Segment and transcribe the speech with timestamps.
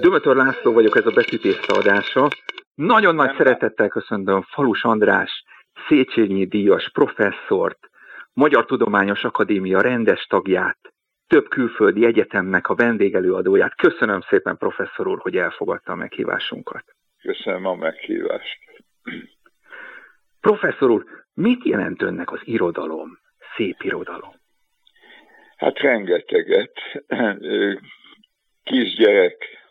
[0.00, 2.28] Dömötör László vagyok, ez a Betűtészta adása.
[2.74, 5.44] Nagyon nagy Nem szeretettel köszöntöm Falus András,
[5.88, 7.78] Széchenyi díjas professzort,
[8.32, 10.78] Magyar Tudományos Akadémia rendes tagját,
[11.26, 13.74] több külföldi egyetemnek a vendégelőadóját.
[13.74, 16.84] Köszönöm szépen, professzor úr, hogy elfogadta a meghívásunkat.
[17.22, 18.58] Köszönöm a meghívást.
[20.40, 21.04] Professzor úr,
[21.34, 23.18] mit jelent önnek az irodalom,
[23.56, 24.32] szép irodalom?
[25.56, 26.72] Hát rengeteget.
[28.62, 29.65] Kisgyerek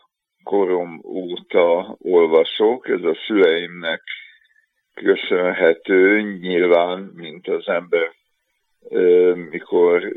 [0.46, 4.02] korom óta olvasok, ez a szüleimnek
[4.94, 8.12] köszönhető, nyilván, mint az ember
[9.50, 10.12] mikor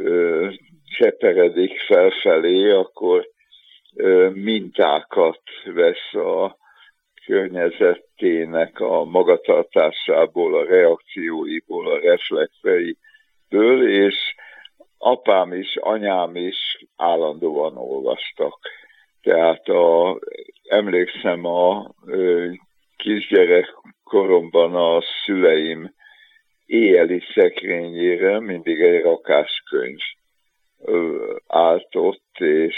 [0.97, 3.27] cseperedik felfelé, akkor
[4.33, 6.57] mintákat vesz a
[7.25, 14.35] környezetének a magatartásából, a reakcióiból, a reflexeiből, és
[14.97, 18.78] apám is, anyám is állandóan olvastak.
[19.29, 20.19] Tehát a,
[20.67, 21.93] emlékszem a
[22.97, 23.65] kisgyerek
[24.03, 25.93] koromban a szüleim
[26.65, 29.99] éjjeli szekrényére mindig egy rakáskönyv
[31.47, 32.75] állt ott, és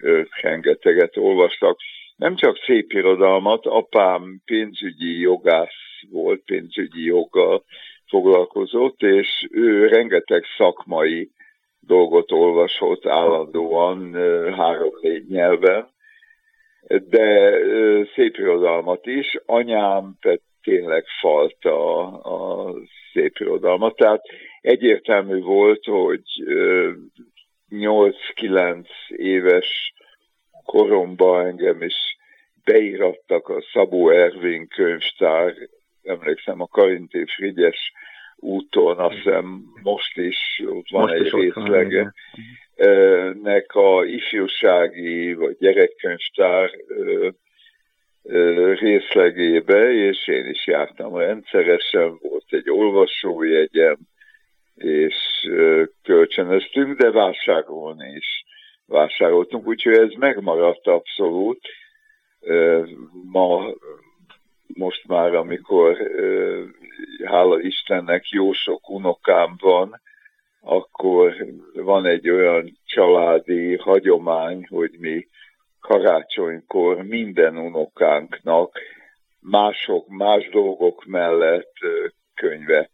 [0.00, 1.78] ők rengeteget olvastak.
[2.16, 7.64] Nem csak szép irodalmat, apám pénzügyi jogász volt, pénzügyi joggal
[8.06, 11.30] foglalkozott, és ő rengeteg szakmai
[11.86, 14.14] dolgot olvasott állandóan
[14.52, 15.88] három-négy nyelven,
[16.88, 17.58] de
[18.14, 19.38] szép irodalmat is.
[19.46, 20.18] Anyám
[20.62, 22.74] tényleg falt a,
[23.12, 24.22] szép irodalmat, tehát
[24.60, 26.22] egyértelmű volt, hogy
[27.70, 29.92] 8-9 éves
[30.64, 32.16] koromban engem is
[32.64, 35.54] beírattak a Szabó Ervin könyvtár,
[36.02, 37.92] emlékszem a Karinti Frigyes
[38.42, 42.12] úton, azt hiszem most is ott van most egy részlege,
[43.42, 46.70] nek a ifjúsági vagy gyerekkönyvtár
[48.78, 53.96] részlegébe, és én is jártam rendszeresen, volt egy olvasójegyem,
[54.74, 55.14] és
[56.02, 58.44] kölcsönöztünk, de vásárolni is
[58.86, 61.60] vásároltunk, úgyhogy ez megmaradt abszolút.
[63.30, 63.74] Ma,
[64.66, 65.96] most már, amikor
[67.24, 70.00] hála Istennek jó sok unokám van,
[70.60, 71.34] akkor
[71.74, 75.28] van egy olyan családi hagyomány, hogy mi
[75.80, 78.78] karácsonykor minden unokánknak
[79.40, 81.72] mások, más dolgok mellett
[82.34, 82.90] könyvet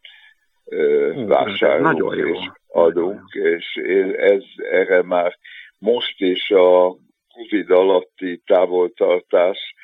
[1.27, 3.75] vásárolunk és adunk, és
[4.17, 5.39] ez erre már
[5.79, 6.97] most is a
[7.35, 9.75] Covid alatti távoltartás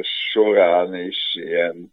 [0.00, 1.92] során is ilyen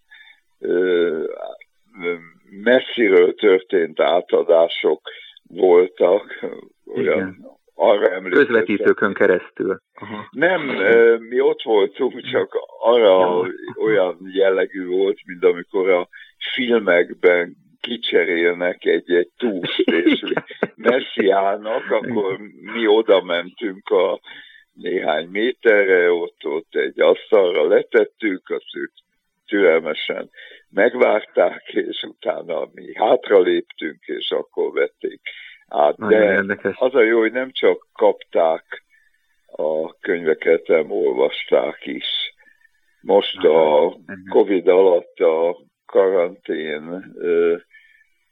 [2.64, 5.02] messziről történt átadások
[5.48, 6.40] voltak,
[6.86, 8.46] olyan Igen arra emlékeztem.
[8.46, 9.82] Közvetítőkön keresztül.
[9.94, 10.28] Aha.
[10.32, 10.62] Nem,
[11.20, 13.48] mi ott voltunk, csak arra
[13.84, 16.08] olyan jellegű volt, mint amikor a
[16.53, 20.24] filmekben kicserélnek egy-egy túszt, és
[20.76, 22.38] messziának, akkor
[22.74, 24.20] mi oda mentünk a
[24.74, 28.92] néhány méterre, ott, ott egy asztalra letettük, azt ők
[29.46, 30.30] türelmesen
[30.70, 35.22] megvárták, és utána mi hátraléptünk, és akkor vették
[35.68, 35.96] át.
[35.98, 36.44] De
[36.76, 38.84] az a jó, hogy nem csak kapták
[39.46, 42.34] a könyveket, nem olvasták is.
[43.02, 43.94] Most a
[44.30, 47.14] Covid alatt a karantén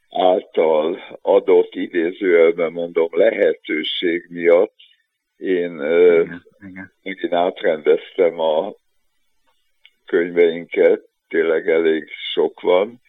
[0.09, 4.75] által adott idézőjelben mondom lehetőség miatt
[5.39, 5.71] én
[7.03, 8.73] megint átrendeztem a
[10.05, 13.01] könyveinket, tényleg elég sok van,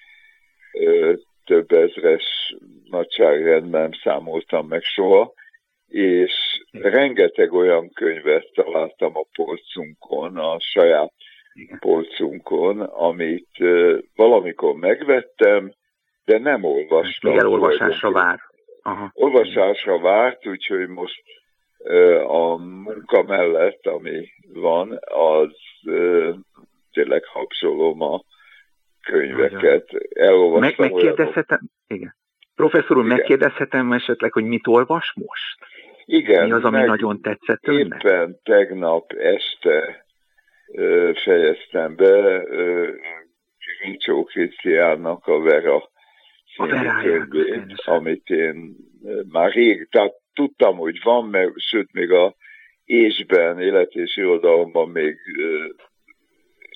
[1.45, 2.55] több ezres
[2.91, 5.33] nagyságrendben számoltam meg soha,
[5.89, 6.33] és
[6.71, 11.13] rengeteg olyan könyvet találtam a polcunkon, a saját
[11.79, 13.59] polcunkon, amit
[14.15, 15.73] valamikor megvettem,
[16.25, 17.33] de nem olvastam.
[17.33, 18.39] Igen, olvasásra vár.
[18.83, 19.11] Aha.
[19.15, 21.23] Olvasásra várt, úgyhogy most
[22.27, 25.51] a munka mellett, ami van, az
[26.93, 28.23] tényleg habzsolom a
[29.03, 29.89] könyveket.
[30.15, 32.15] Elolvastam Meg, megkérdezhetem, igen.
[32.55, 33.17] Professzor úr, Igen.
[33.17, 35.59] megkérdezhetem esetleg, hogy mit olvas most?
[36.05, 36.45] Igen.
[36.45, 38.03] Mi az, ami nagyon tetszett önnek?
[38.03, 40.05] Éppen tegnap este
[40.73, 42.43] ö, fejeztem be
[43.83, 45.91] Rincsó Krisztiánnak a Vera
[46.57, 48.77] könyvét, amit én
[49.29, 52.35] már rég, tehát tudtam, hogy van, meg, sőt még a
[52.85, 55.67] ésben, élet és irodalomban még ö,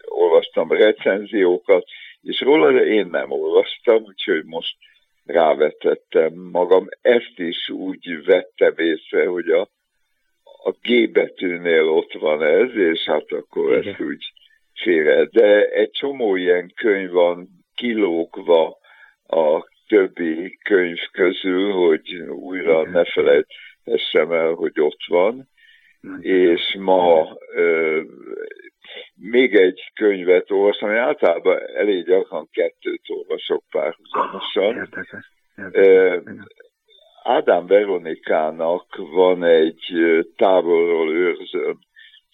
[0.08, 1.84] olvastam recenziókat,
[2.22, 4.76] és róla én nem olvastam, úgyhogy most
[5.24, 6.86] rávetettem magam.
[7.00, 9.60] Ezt is úgy vettem észre, hogy a,
[10.42, 13.92] a G betűnél ott van ez, és hát akkor Igen.
[13.92, 14.32] ezt úgy
[14.74, 15.24] félre.
[15.24, 18.78] De egy csomó ilyen könyv van kilógva
[19.26, 25.48] a többi könyv közül, hogy újra ne felejthessem el, hogy ott van.
[26.20, 28.00] És ma ö,
[29.14, 34.76] még egy könyvet olvastam, én általában elég gyakran kettőt olvasok párhuzamosan.
[34.76, 35.32] Érdekes.
[35.56, 36.44] Érdekes.
[37.22, 39.94] Ádám Veronikának van egy
[40.36, 41.78] távolról őrzöm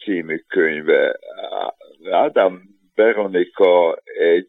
[0.03, 1.19] című könyve.
[2.11, 2.63] Ádám
[2.95, 4.49] Veronika egy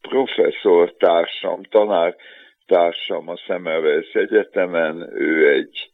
[0.00, 2.16] professzor társam, tanár
[2.66, 5.90] társam a Semmelweis Egyetemen, ő egy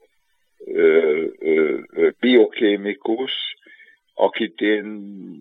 [0.66, 1.78] ö, ö,
[2.20, 3.32] biokémikus,
[4.14, 4.84] akit én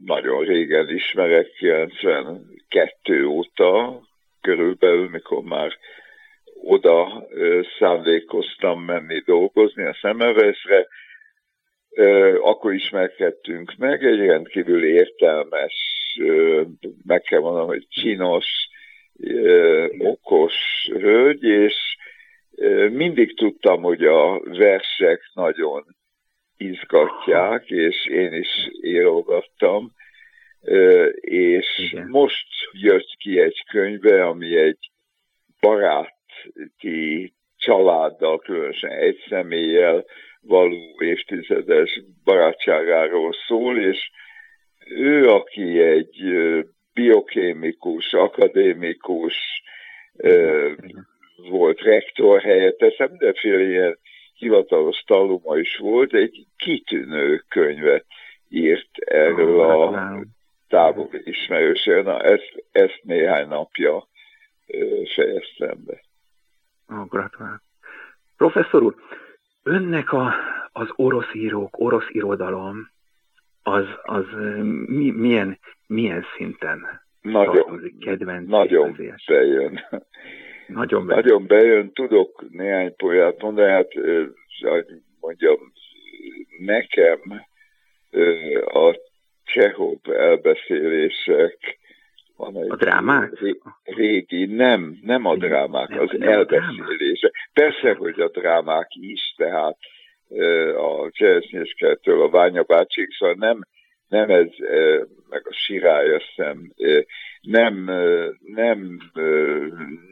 [0.06, 4.02] nagyon régen ismerek, 92 óta
[4.42, 5.78] körülbelül, mikor már
[6.64, 7.28] oda
[7.80, 10.88] szándékoztam menni dolgozni a Szemmelweisre,
[12.42, 15.74] akkor ismerkedtünk meg, egy rendkívül értelmes,
[17.06, 18.46] meg kell mondanom, hogy csinos,
[19.98, 20.54] okos
[20.92, 21.74] hölgy, és
[22.92, 25.86] mindig tudtam, hogy a versek nagyon
[26.58, 29.92] izgatják, és én is írogattam,
[31.16, 32.08] és Igen.
[32.08, 34.92] most jött ki egy könyve, ami egy
[35.60, 40.06] baráti családdal, különösen egy személlyel
[40.42, 44.10] való évtizedes barátságáról szól, és
[44.86, 46.24] ő, aki egy
[46.94, 49.36] biokémikus, akadémikus,
[51.50, 53.98] volt rektor helyettes, mindenféle ilyen
[54.34, 58.06] hivatalos taluma is volt, egy kitűnő könyvet
[58.50, 60.16] írt erről a
[60.68, 62.04] távoli ismerősről.
[62.04, 64.08] Na, ezt, ezt néhány napja
[65.16, 66.04] fejeztem be.
[66.90, 67.62] Oh, gratulálok.
[68.38, 68.96] Professzor úr,
[69.64, 70.34] önnek a,
[70.72, 72.90] az orosz írók, orosz irodalom,
[73.68, 74.26] az, az
[74.86, 78.96] mi, milyen, milyen szinten nagyon, kedvenc nagyon
[79.28, 79.82] bejön.
[80.68, 81.24] Nagyon bejön.
[81.24, 81.94] Nagyon bejön.
[81.94, 83.92] Tudok néhány polyát mondani, hát
[84.60, 84.86] hogy
[85.20, 85.72] mondjam,
[86.60, 87.20] nekem
[88.66, 88.96] a
[89.44, 91.80] Csehov elbeszélések
[92.36, 93.32] van egy a drámák?
[93.84, 97.34] Régi, nem, nem a drámák, nem, az nem elbeszélések.
[97.54, 99.78] Persze, hogy a drámák is, tehát
[100.78, 103.60] a Cseresznyecskertől a Ványa bácsik, szóval nem,
[104.08, 104.50] nem ez,
[105.30, 106.72] meg a sirály, szem,
[107.42, 107.92] nem,
[108.40, 108.98] nem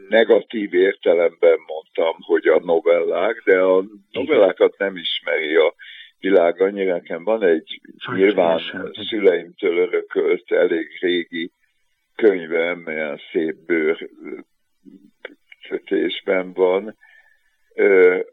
[0.09, 5.73] negatív értelemben mondtam, hogy a novellák, de a novellákat nem ismeri a
[6.19, 6.93] világ annyira.
[6.93, 7.81] Nekem van egy
[8.13, 8.61] nyilván
[9.09, 11.51] szüleimtől örökölt elég régi
[12.15, 14.09] könyvem, ilyen szép bőr
[15.69, 16.95] kötésben van,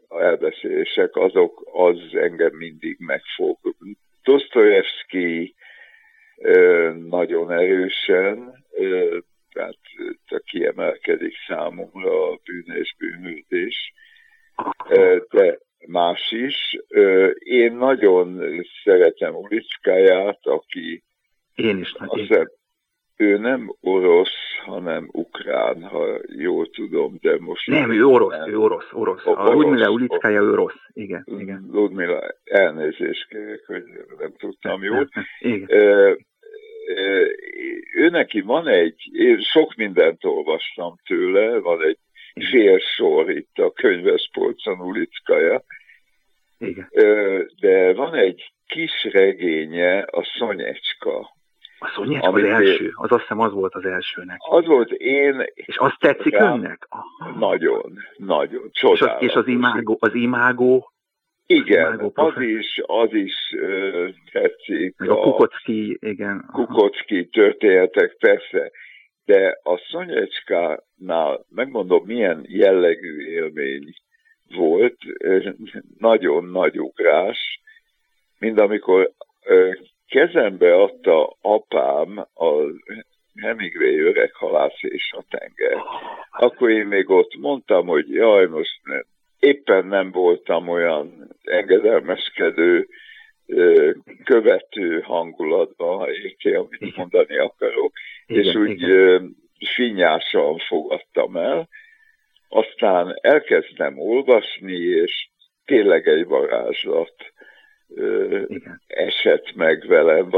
[0.09, 3.57] elbeszélések, azok, az engem mindig megfog.
[4.23, 5.55] Dostoyevsky
[7.07, 8.65] nagyon erősen,
[9.53, 9.77] tehát
[10.45, 13.93] kiemelkedik számomra a bűn és bűnődés,
[15.29, 15.57] de
[15.87, 16.77] más is.
[17.33, 18.41] Én nagyon
[18.83, 21.03] szeretem Ulicskáját, aki
[21.55, 21.93] én is.
[21.97, 22.49] Azt
[23.21, 27.67] ő nem orosz, hanem ukrán, ha jól tudom, de most...
[27.67, 28.49] Nem, ő orosz, nem.
[28.49, 29.25] ő orosz, orosz.
[29.25, 31.23] A orosz, Ludmila Ulickája ő orosz, igen.
[31.39, 31.67] igen.
[31.71, 33.83] Ludmila, elnézést kérek, hogy
[34.19, 35.09] nem tudtam jól.
[35.39, 35.67] Igen.
[37.93, 41.97] ő neki van egy, én sok mindent olvastam tőle, van egy
[42.49, 45.63] fél sor itt a könyvespolcon Ulickája,
[46.57, 46.89] igen.
[47.59, 51.39] de van egy kis regénye, a Szonyecska,
[51.83, 54.37] a Szonyecska az első, az azt hiszem az volt az elsőnek.
[54.39, 55.43] Az volt én...
[55.53, 56.87] És azt tetszik rám, önnek?
[56.89, 57.39] Aha.
[57.39, 59.27] Nagyon, nagyon, csodálatos.
[59.27, 60.91] És, az, és az imágó, az imágó
[61.45, 65.01] igen, az, az is, az is uh, tetszik.
[65.01, 66.45] a, a Kukocki, igen.
[66.51, 68.71] Kukocki történetek, persze.
[69.25, 73.93] De a Szonyecskánál, megmondom, milyen jellegű élmény
[74.55, 74.97] volt,
[75.97, 77.61] nagyon nagy ugrás,
[78.39, 79.11] mint amikor
[80.11, 82.49] kezembe adta apám a
[83.35, 85.83] Hemingway öreg halász és a tenger.
[86.31, 89.05] Akkor én még ott mondtam, hogy jaj, most nem,
[89.39, 92.87] éppen nem voltam olyan engedelmeskedő,
[94.23, 97.93] követő hangulatban, ha érti, amit mondani akarok,
[98.25, 99.35] igen, és úgy igen.
[99.75, 101.69] finnyásan fogadtam el.
[102.49, 105.29] Aztán elkezdtem olvasni, és
[105.65, 107.15] tényleg egy varázslat
[108.47, 108.81] igen.
[108.87, 110.29] esett meg velem,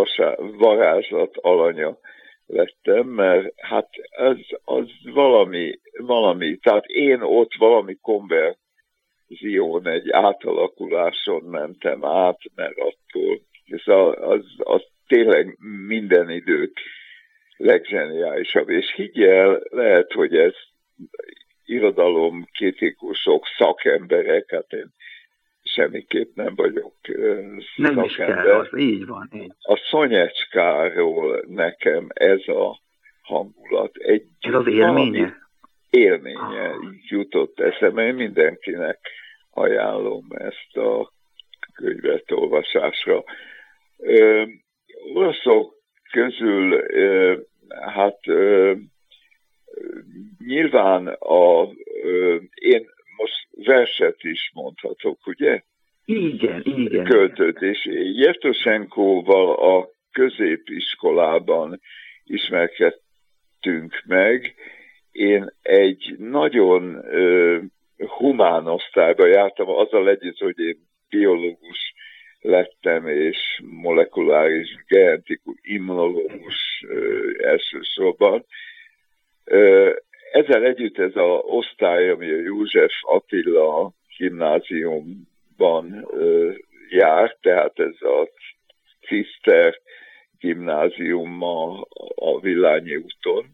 [0.57, 1.97] varázslat alanya
[2.45, 8.55] lettem, mert hát az, az valami, valami, tehát én ott valami konver,
[9.27, 15.57] Zión egy átalakuláson mentem át, mert attól, ez az, az, az tényleg
[15.87, 16.77] minden idők
[17.57, 18.69] legzseniálisabb.
[18.69, 20.53] És higgyel, lehet, hogy ez
[21.65, 24.93] irodalom kritikusok, szakemberek, hát én
[25.73, 28.05] semmiképp nem vagyok Nem szakember.
[28.05, 29.29] is kell, az így van.
[29.33, 29.51] Így.
[29.59, 32.79] A szonyecskáról nekem ez a
[33.21, 33.95] hangulat.
[33.95, 35.37] Egy ez az élménye?
[35.89, 36.77] Élménye ah.
[37.09, 38.05] jutott eszembe.
[38.05, 38.99] Én mindenkinek
[39.51, 41.11] ajánlom ezt a
[41.73, 43.23] könyvet olvasásra.
[43.97, 44.43] Ö,
[45.13, 45.73] olaszok
[46.11, 47.37] közül ö,
[47.93, 48.73] hát ö,
[50.45, 51.67] nyilván a,
[52.03, 55.61] ö, én most verset is mondhatok, ugye?
[56.05, 57.03] Igen, igen.
[57.03, 61.79] Költőt, és Jevtosenkóval a középiskolában
[62.23, 64.55] ismerkedtünk meg.
[65.11, 67.59] Én egy nagyon ö,
[67.97, 70.77] humán osztályba jártam, azzal együtt, hogy én
[71.09, 71.93] biológus
[72.41, 73.37] lettem, és
[73.81, 76.85] molekuláris genetikus immunológus
[77.37, 78.45] elsősorban.
[79.43, 79.91] Ö,
[80.33, 86.51] ezzel együtt ez az osztály, ami a József Attila gimnáziumban ö,
[86.89, 88.29] jár, tehát ez a
[89.07, 89.79] Ciszter
[90.39, 93.45] gimnázium a, a Villányi úton.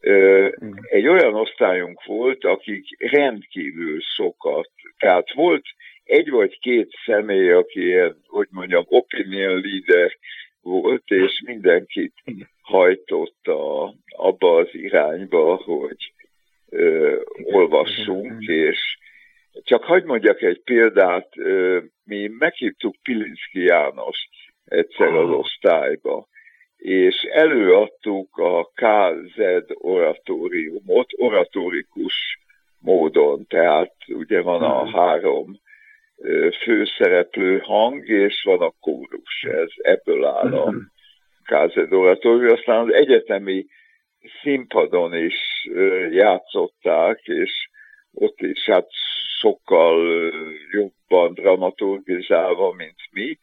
[0.00, 0.48] Ö,
[0.90, 5.64] egy olyan osztályunk volt, akik rendkívül sokat, tehát volt
[6.04, 10.16] egy vagy két személy, aki ilyen, hogy mondjam, opinion leader
[10.68, 12.14] volt, és mindenkit
[12.60, 16.12] hajtotta abba az irányba, hogy
[16.68, 18.78] ö, olvassunk, és
[19.62, 24.28] csak hagyd mondjak egy példát, ö, mi meghívtuk Pilinszki Jánost
[24.64, 26.26] egyszer az osztályba,
[26.76, 29.40] és előadtuk a KZ
[29.74, 32.38] oratóriumot, oratórikus
[32.80, 35.60] módon, tehát ugye van a három
[36.62, 40.74] főszereplő hang, és van a kórus, ez ebből áll a.
[41.48, 42.52] KZ oratórium.
[42.52, 43.66] Aztán az egyetemi
[44.42, 45.68] színpadon is
[46.10, 47.68] játszották, és
[48.12, 48.86] ott is hát
[49.40, 50.30] sokkal
[50.70, 53.38] jobban dramaturgizálva, mint mi,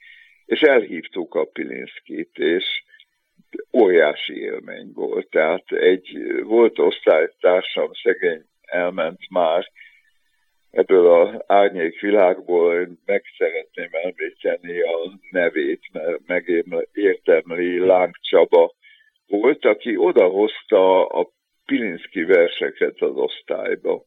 [0.45, 2.83] és elhívtuk a Pilinszkit, és
[3.73, 5.29] óriási élmény volt.
[5.29, 9.71] Tehát egy volt osztálytársam, szegény elment már
[10.75, 16.19] ebből az árnyék világból, meg szeretném említeni a nevét, mert
[16.91, 18.73] megértemli Láng Csaba
[19.27, 21.29] volt, aki odahozta a
[21.65, 24.03] Pilinszki verseket az osztályba.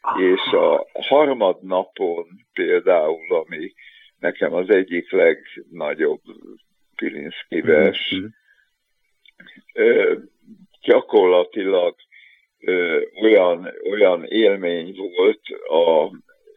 [0.00, 0.20] Aha.
[0.20, 3.72] És a harmad napon például, ami
[4.18, 6.20] nekem az egyik legnagyobb
[6.96, 8.26] Pilinszki mhm, vers, mm-hmm.
[9.74, 10.14] ö,
[10.82, 11.94] gyakorlatilag
[12.64, 16.10] ö, olyan, olyan élmény volt a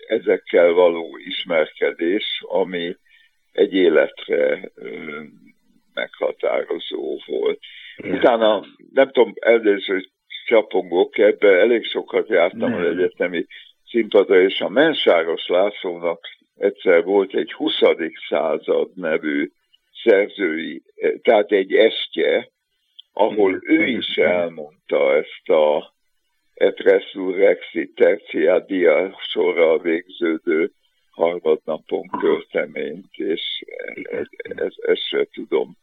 [0.07, 2.95] ezekkel való ismerkedés, ami
[3.51, 5.21] egy életre ö,
[5.93, 7.59] meghatározó volt.
[7.97, 10.09] Utána, nem tudom, először hogy
[10.45, 13.45] csapongok ebbe, elég sokat jártam az egyetemi
[13.89, 16.19] színpadra, és a Mensáros Lászlónak
[16.55, 17.73] egyszer volt egy 20.
[18.29, 19.51] század nevű
[20.03, 20.83] szerzői,
[21.21, 22.49] tehát egy estje,
[23.13, 25.94] ahol ő is elmondta ezt a
[26.55, 30.71] et resurrexi tercia dia sorral végződő
[31.11, 33.63] harmadnapon költeményt, és
[34.03, 35.77] ezt, ezt sem tudom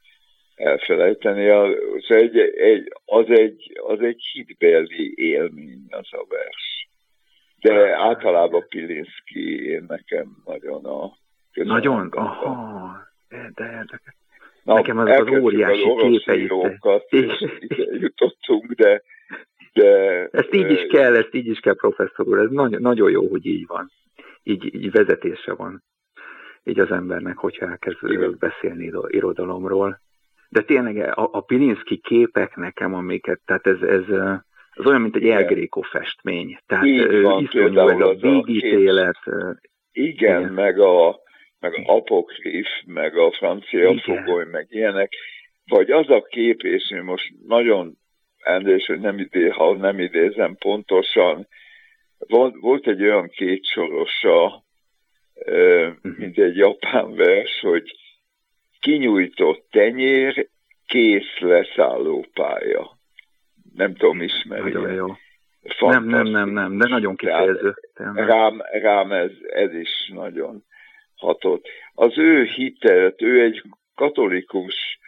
[0.55, 1.49] elfelejteni.
[1.49, 6.89] Az egy, egy, az, egy, az egy hitbeli élmény az a vers.
[7.61, 11.17] De általában Pilinszki én nekem nagyon a
[11.53, 12.09] Nagyon?
[12.09, 12.97] Aha,
[13.29, 14.15] de, de érdekes.
[14.63, 16.49] Na, nekem azok az óriási képei.
[18.05, 19.03] jutottunk, de,
[19.73, 20.29] de...
[20.31, 23.47] Ezt így is kell, ezt így is kell, professzor úr, ez nagyon, nagyon jó, hogy
[23.47, 23.91] így van.
[24.43, 25.83] Így, így vezetése van
[26.65, 28.37] így az embernek, hogyha elkezd Igen.
[28.39, 30.01] beszélni irodalomról.
[30.49, 34.05] De tényleg a, a Pilinszki képek nekem, amiket, tehát ez, ez,
[34.71, 36.59] ez olyan, mint egy elgréko festmény.
[36.67, 36.85] Tehát
[37.23, 39.19] van, iszonyú ez a végítélet.
[39.93, 41.21] Igen, igen, meg a,
[41.61, 43.99] meg a apokrif, meg a francia igen.
[43.99, 45.13] fogoly, meg ilyenek.
[45.67, 47.97] Vagy az a kép, és én most nagyon
[48.43, 51.47] elnézést, hogy nem idé, ha nem idézem pontosan,
[52.61, 54.65] volt, egy olyan kétsorosa,
[56.03, 56.09] mhm.
[56.17, 57.97] mint egy japán vers, hogy
[58.81, 60.49] kinyújtott tenyér,
[60.87, 62.99] kész leszálló pálya.
[63.75, 64.71] Nem tudom, ismerni.
[64.71, 65.07] Nagyon jó.
[65.89, 67.75] Nem, nem, nem, nem, de nagyon kifejező.
[68.15, 70.65] Rám, rám ez, ez is nagyon
[71.15, 71.69] hatott.
[71.95, 73.63] Az ő hitelt, ő egy
[73.95, 74.99] katolikus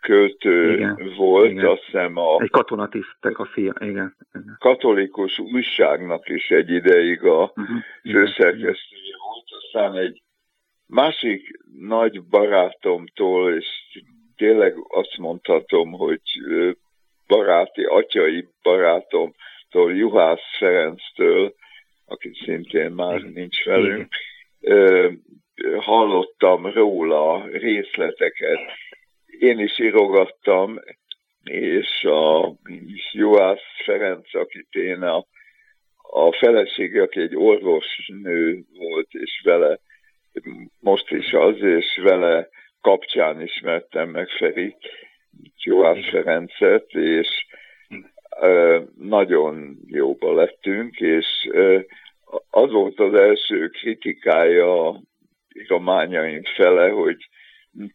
[0.00, 1.66] költő igen, volt, igen.
[1.66, 2.40] azt hiszem a...
[2.40, 4.16] Egy katonatisztek a fia, igen.
[4.32, 4.56] igen.
[4.58, 7.76] Katolikus újságnak is egy ideig a uh-huh.
[8.02, 10.22] főszerkesztője volt, aztán egy
[10.86, 13.66] másik nagy barátomtól, és
[14.36, 16.20] tényleg azt mondhatom, hogy
[17.26, 21.54] baráti, atyai barátomtól, Juhász Ferenctől,
[22.06, 24.08] aki szintén már nincs velünk,
[25.76, 28.60] hallottam róla részleteket.
[29.42, 30.80] Én is írogattam,
[31.44, 32.52] és a
[33.12, 35.26] Juhász Ferenc, akit én a,
[35.96, 39.78] a felesége, aki egy orvosnő volt, és vele
[40.80, 42.48] most is az, és vele
[42.80, 44.78] kapcsán ismertem meg Ferit,
[45.64, 47.46] Juhász Ferencet, és
[48.98, 51.26] nagyon jóba lettünk, és
[52.50, 55.00] az volt az első kritikája
[55.54, 57.21] írományaink fele, hogy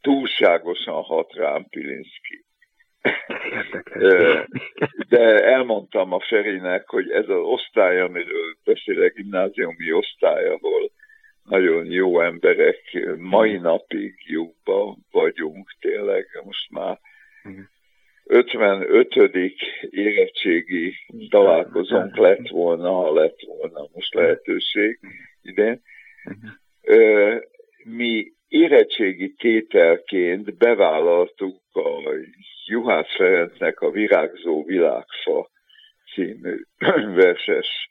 [0.01, 2.45] túlságosan hat rám Pilinszki.
[5.09, 10.91] De elmondtam a Ferinek, hogy ez az osztály, amiről beszélek, gimnáziumi osztály, ahol
[11.43, 16.99] nagyon jó emberek, mai napig jóba vagyunk, tényleg most már
[18.23, 19.33] 55.
[19.89, 20.93] érettségi
[21.29, 24.99] találkozónk lett volna, ha lett volna most lehetőség
[25.41, 25.81] idén.
[27.83, 28.31] Mi
[28.67, 32.13] érettségi tételként bevállaltuk a
[32.65, 35.49] Juhász Ferencnek a Virágzó Világfa
[36.13, 36.61] című
[37.21, 37.89] verses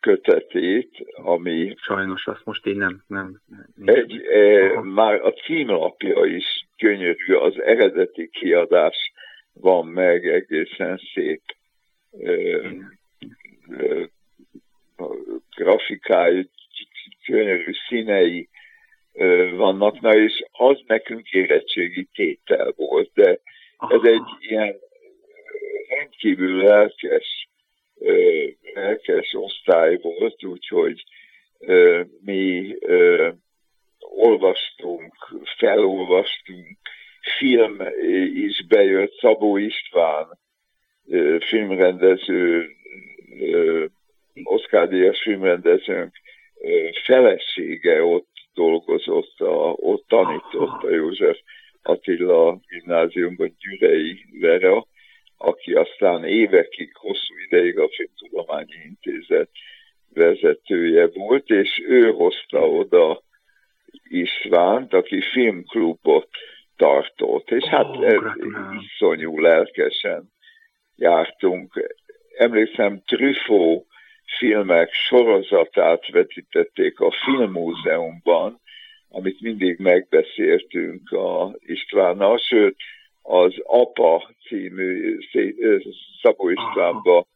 [0.00, 1.74] kötetét, ami...
[1.76, 3.02] Sajnos azt most én nem...
[3.06, 3.40] nem,
[3.74, 9.12] nem egy, e, már a címlapja is gyönyörű, az eredeti kiadás
[9.52, 11.42] van meg, egészen szép
[12.20, 12.32] e,
[13.78, 14.10] e,
[15.56, 16.44] grafikája,
[17.26, 18.48] gyönyörű színei
[19.56, 23.40] vannak, na és az nekünk érettségi tétel volt, de
[23.78, 24.76] ez egy ilyen
[25.88, 27.48] rendkívül lelkes
[28.74, 31.04] lelkes osztály volt, úgyhogy
[32.20, 32.76] mi
[33.98, 35.14] olvastunk,
[35.58, 36.78] felolvastunk,
[37.38, 37.80] film
[38.34, 40.38] is bejött, Szabó István
[41.38, 42.68] filmrendező,
[44.42, 46.12] Oszkár Díjas filmrendezőnk
[47.04, 51.38] felesége ott dolgozott, a, ott tanított a József
[51.82, 54.86] Attila gimnáziumban Gyürei Vera,
[55.36, 59.50] aki aztán évekig, hosszú ideig a Filmtudományi Intézet
[60.14, 63.22] vezetője volt, és ő hozta oda
[64.08, 66.28] Istvánt, aki filmklubot
[66.76, 68.34] tartott, és hát oh,
[68.82, 70.32] iszonyú lelkesen
[70.96, 71.94] jártunk.
[72.36, 73.86] Emlékszem, Truffaut
[74.38, 78.60] filmek sorozatát vetítették a Filmmúzeumban,
[79.08, 82.76] amit mindig megbeszéltünk a Istvánnal, sőt,
[83.22, 85.18] az APA című
[86.22, 87.26] Szabó Istvánba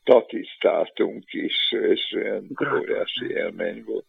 [0.00, 4.04] statisztáltunk is, és olyan óriási élmény volt.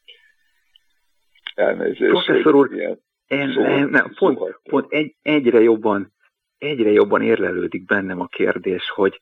[1.55, 6.13] Elnézést, Professzor úr, ilyen én, szó, én, nem, pont, pont egy, egyre jobban
[6.57, 9.21] egyre jobban érlelődik bennem a kérdés, hogy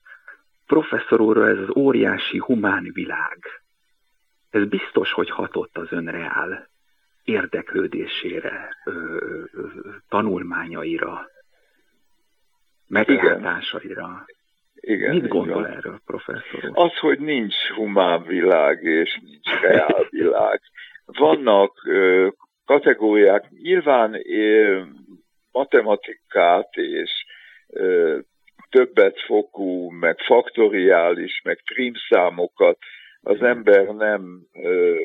[0.72, 3.38] professzor úr, ez az óriási humán világ,
[4.50, 6.70] ez biztos, hogy hatott az önreál
[7.24, 8.92] érdeklődésére, ö,
[9.54, 9.68] ö,
[10.10, 11.28] tanulmányaira,
[12.88, 14.26] meglátásaira.
[14.74, 15.72] Igen, Mit gondol van.
[15.72, 16.72] erről, professzor?
[16.74, 20.62] Az, hogy nincs humán világ és nincs reál világ.
[21.06, 22.28] Vannak ö,
[22.66, 24.82] kategóriák, nyilván ö,
[25.52, 27.12] matematikát és
[27.68, 28.20] ö,
[28.72, 32.78] többet fokú, meg faktoriális, meg prímszámokat
[33.22, 35.02] az ember nem ö,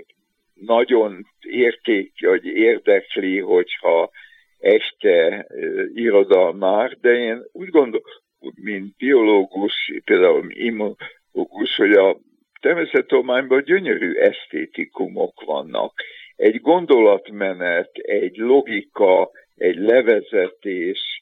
[0.55, 4.11] nagyon érték, hogy érdekli, hogyha
[4.59, 5.46] este
[5.94, 8.07] irodalmár, de én úgy gondolom,
[8.55, 12.16] mint biológus, például immunológus, hogy a
[12.61, 15.92] természettudományban gyönyörű esztétikumok vannak.
[16.37, 21.15] Egy gondolatmenet, egy logika, egy levezetés,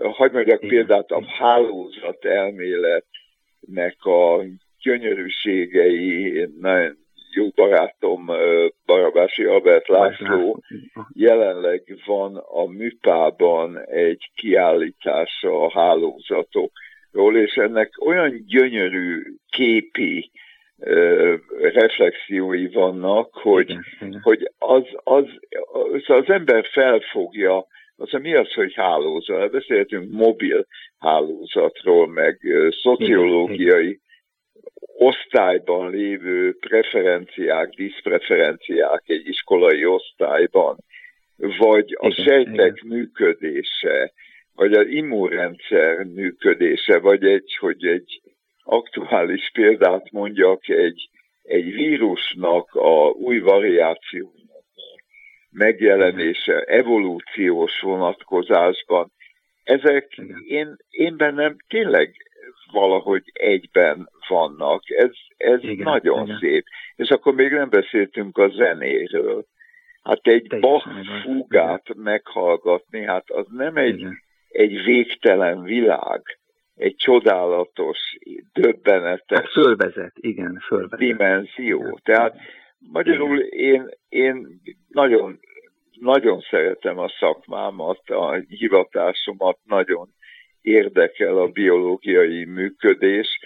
[0.00, 4.44] hagyd mondjak példát, a hálózat elméletnek a
[4.82, 6.46] gyönyörűségei.
[6.60, 6.96] Nagyon
[7.34, 8.26] jó barátom
[8.86, 10.62] Barabási Albert László.
[11.12, 20.30] Jelenleg van a Műpában egy kiállítása a hálózatokról, és ennek olyan gyönyörű képi
[21.60, 23.76] reflexiói vannak, hogy,
[24.22, 25.24] hogy az, az,
[25.72, 27.66] az, az ember felfogja,
[27.98, 29.50] az mi az, hogy hálózat?
[29.50, 30.66] Beszélhetünk mobil
[30.98, 32.38] hálózatról, meg
[32.82, 34.00] szociológiai
[34.98, 40.76] osztályban lévő preferenciák, diszpreferenciák egy iskolai osztályban,
[41.36, 42.96] vagy a igen, sejtek igen.
[42.96, 44.12] működése,
[44.54, 48.20] vagy az immunrendszer működése, vagy egy, hogy egy
[48.64, 51.08] aktuális példát mondjak, egy,
[51.42, 54.47] egy vírusnak a új variációnak
[55.50, 59.12] megjelenése evolúciós vonatkozásban,
[59.64, 62.14] ezek én, én bennem tényleg
[62.72, 64.82] valahogy egyben vannak.
[64.90, 66.38] Ez, ez igen, nagyon igen.
[66.38, 66.64] szép.
[66.96, 69.44] És akkor még nem beszéltünk a zenéről.
[70.02, 70.88] Hát egy Bach
[71.22, 74.06] fúgát meghallgatni, hát az nem egy,
[74.48, 76.22] egy végtelen világ,
[76.76, 77.98] egy csodálatos,
[78.52, 80.98] döbbenetes hát fölvezet, igen, fölvezet.
[80.98, 81.98] dimenzió.
[82.02, 82.36] Tehát
[82.78, 85.40] magyarul én, én nagyon,
[86.00, 90.08] nagyon szeretem a szakmámat, a hivatásomat, nagyon
[90.60, 93.38] érdekel a biológiai működés,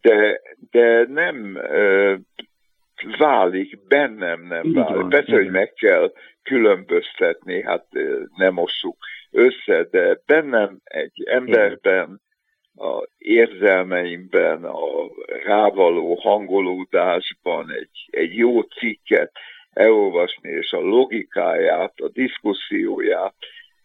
[0.00, 1.58] de, de nem
[3.18, 4.94] válik, bennem nem Így válik.
[4.94, 7.86] Van, Persze, hogy meg kell különböztetni, hát
[8.36, 8.96] nem mossuk
[9.30, 12.20] össze, de bennem egy emberben,
[12.78, 14.80] a érzelmeimben, a
[15.44, 19.32] rávaló hangolódásban egy, egy jó cikket
[19.72, 23.34] elolvasni, és a logikáját, a diszkuszióját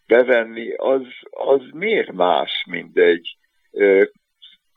[0.08, 3.38] bevenni, az, az miért más, mint egy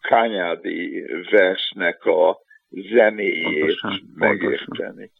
[0.01, 4.67] kányádi versnek a zenéjét pontosan, megérteni.
[4.77, 5.11] Pontosan.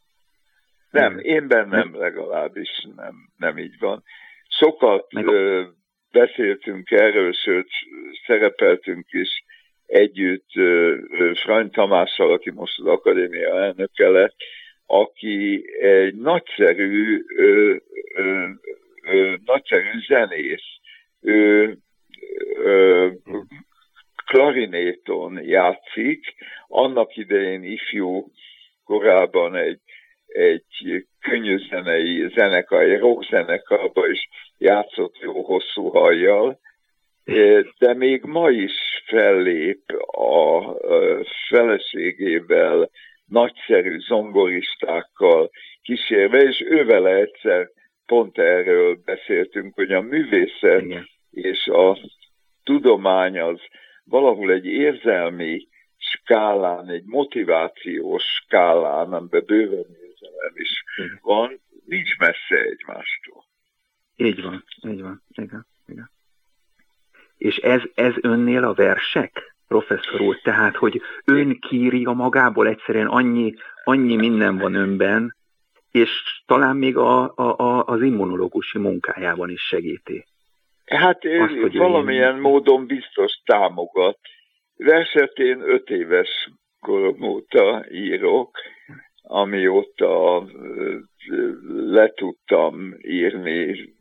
[0.91, 4.03] Nem, én bennem legalábbis nem, nem így van.
[4.49, 5.63] Sokat ö,
[6.11, 7.69] beszéltünk erről, sőt,
[8.27, 9.45] szerepeltünk is
[9.87, 10.51] együtt
[11.35, 14.37] Frany Tamással, aki most az akadémia elnöke lett,
[14.87, 17.77] aki egy nagyszerű, ö,
[18.15, 18.49] ö,
[19.03, 20.67] ö, nagyszerű zenész.
[21.21, 21.77] Ő,
[22.57, 23.09] ö,
[24.27, 26.35] klarinéton játszik,
[26.67, 28.31] annak idején ifjú
[28.85, 29.81] korában egy,
[30.27, 36.59] egy könnyű zenei zenekar, egy rockzenekarba is játszott jó hosszú hajjal,
[37.79, 38.73] de még ma is
[39.07, 40.75] fellép a
[41.49, 42.91] feleségével,
[43.27, 45.51] nagyszerű zongoristákkal
[45.83, 47.71] kísérve, és ővele egyszer
[48.07, 51.09] pont erről beszéltünk, hogy a művészet Igen.
[51.31, 51.99] és a
[52.65, 53.61] tudomány az
[54.05, 60.85] valahol egy érzelmi skálán, egy motivációs skálán, amiben bőven érzelem is
[61.21, 63.45] van, nincs messze egymástól.
[64.17, 66.11] Így van, így van, igen, igen.
[67.37, 73.55] És ez, ez önnél a versek, professzor úr, tehát, hogy ön kírja magából egyszerűen annyi,
[73.85, 75.37] annyi minden van önben,
[75.91, 76.11] és
[76.47, 80.27] talán még a, a, a, az immunológusi munkájában is segíti.
[80.85, 82.41] Hát Azt, hogy valamilyen én...
[82.41, 84.19] módon biztos támogat.
[84.77, 86.51] Verset én öt éves
[86.81, 88.59] korom óta írok,
[89.23, 90.45] amióta
[91.69, 93.95] le tudtam írni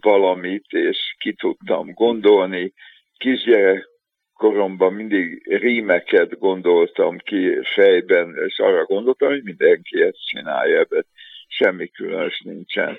[0.00, 2.72] valamit, és ki tudtam gondolni.
[3.16, 11.06] Kisgyerekkoromban mindig rímeket gondoltam ki fejben, és arra gondoltam, hogy mindenki ezt csinálja, ebben
[11.48, 12.98] semmi különös nincsen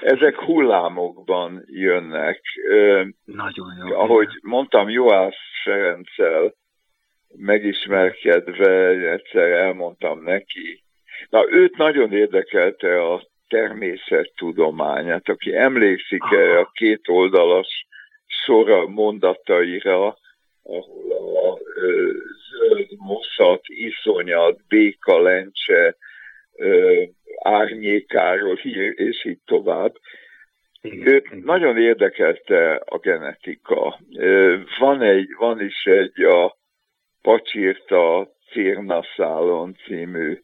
[0.00, 2.40] ezek hullámokban jönnek.
[3.24, 3.96] Nagyon jó.
[3.96, 6.54] Ahogy mondtam, Joász Ferenccel
[7.36, 10.82] megismerkedve, egyszer elmondtam neki.
[11.30, 17.86] Na, őt nagyon érdekelte a természettudományát, aki emlékszik erre a két oldalas
[18.26, 20.16] sora mondataira,
[20.62, 22.12] ahol a ö,
[22.50, 25.96] zöld moszat, iszonyat, béka lencse,
[26.56, 27.02] ö,
[27.42, 28.58] árnyékáról,
[28.94, 29.94] és így tovább.
[30.82, 33.98] Őt nagyon érdekelte a genetika.
[34.78, 36.56] Van, egy, van is egy a
[37.22, 40.40] Pacsírta Cérnaszálon című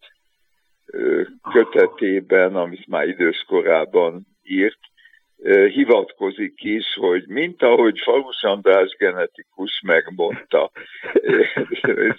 [1.53, 4.79] kötetében, amit már időskorában írt,
[5.73, 10.71] hivatkozik is, hogy mint ahogy Falus András genetikus megmondta,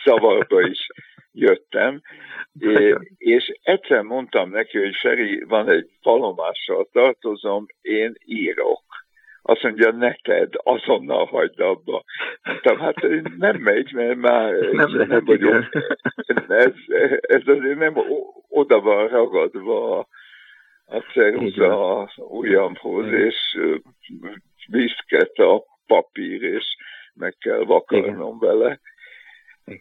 [0.04, 0.88] szavarba is
[1.32, 2.02] jöttem,
[3.18, 8.84] és egyszer mondtam neki, hogy Feri, van egy palomással tartozom, én írok.
[9.42, 12.04] Azt mondja, neked, azonnal hagyd abba.
[12.44, 12.96] Mondtam, hát
[13.38, 15.66] nem megy, mert már nem, lehet, nem vagyok.
[16.48, 16.74] Ez,
[17.22, 17.94] ez azért nem
[18.50, 20.00] oda van ragadva
[20.86, 23.58] a, ceruza a ujjamhoz, és
[24.68, 26.66] viszket a papír, és
[27.14, 28.50] meg kell vakarnom Igen.
[28.50, 28.80] vele.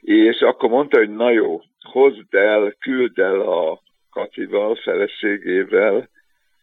[0.01, 6.09] És akkor mondta, hogy na jó, hozd el, küld el a Katival, feleségével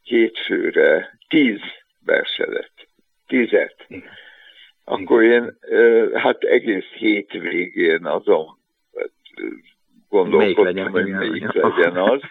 [0.03, 1.59] hétfőre tíz
[2.05, 2.84] verselet.
[3.27, 3.87] Tízet.
[4.83, 5.57] Akkor én
[6.13, 8.57] hát egész hétvégén azon
[10.09, 12.21] gondolkodtam, hogy melyik legyen az.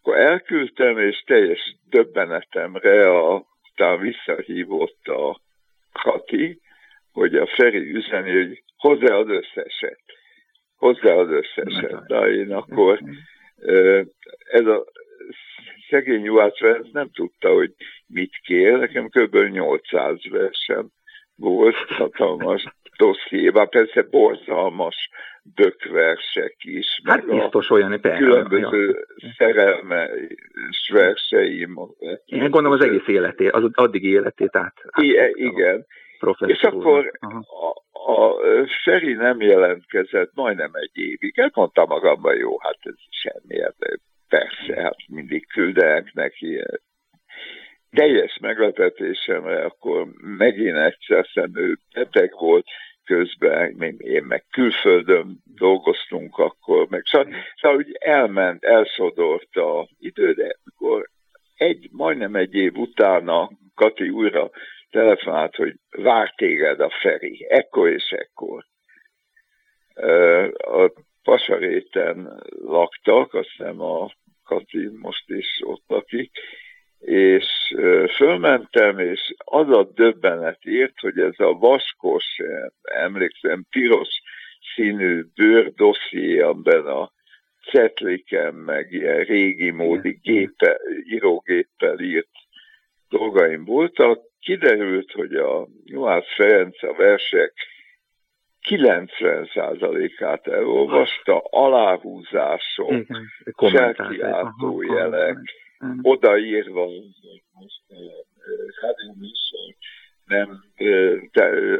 [0.00, 5.40] Akkor elküldtem, és teljes döbbenetemre a, utána visszahívott a
[5.92, 6.60] Kati,
[7.12, 10.00] hogy a Feri üzeni, hogy hozzá az összeset.
[10.76, 12.06] Hozzá az összeset.
[12.06, 13.00] De én akkor
[14.50, 14.84] ez a
[15.88, 16.60] szegény Juhász
[16.92, 17.74] nem tudta, hogy
[18.06, 19.36] mit kér, nekem kb.
[19.36, 20.88] 800 versem
[21.36, 22.64] volt, hatalmas
[22.96, 25.08] dossziéban, persze borzalmas
[25.42, 27.00] dökversek is.
[27.04, 28.18] Hát biztos olyan, persze.
[28.18, 29.28] Különböző ja.
[29.36, 31.76] szerelmes verseim.
[32.24, 34.74] Én gondolom az egész életét, az addig életét át.
[34.90, 35.86] át I- igen.
[36.46, 38.36] És akkor a, a
[38.82, 41.38] Feri nem jelentkezett majdnem egy évig.
[41.38, 43.62] Elmondtam magamban, jó, hát ez semmi,
[44.34, 46.62] persze, hát mindig küldenek neki
[47.90, 52.66] teljes meglepetésemre akkor megint egyszer szemű beteg volt,
[53.04, 60.56] közben én meg külföldön dolgoztunk akkor, meg szóval, szóval úgy elment, elszodort a idő, de
[60.64, 61.08] akkor
[61.54, 64.50] egy, majdnem egy év utána Kati újra
[64.90, 68.64] telefonált, hogy vár téged a Feri, ekkor és ekkor.
[70.56, 70.90] A
[71.22, 74.10] Pasaréten laktak, azt hiszem a
[74.44, 76.30] Kati most is ott lakik,
[76.98, 77.46] és
[78.16, 82.24] fölmentem, és az a döbbenet írt, hogy ez a vaskos,
[82.82, 84.08] emlékszem, piros
[84.74, 87.12] színű bőr dosszié, amiben a
[87.70, 92.30] cetliken, meg ilyen régi módi gépe, írógéppel írt
[93.08, 97.52] dolgaim voltak, kiderült, hogy a Juhász Ferenc a versek
[98.68, 103.06] 90%-át elolvasta, aláhúzások,
[103.56, 105.36] felkiáltó jelek,
[106.02, 106.86] odaírva,
[107.52, 107.82] most
[108.80, 109.74] rádióműsor
[110.24, 110.64] nem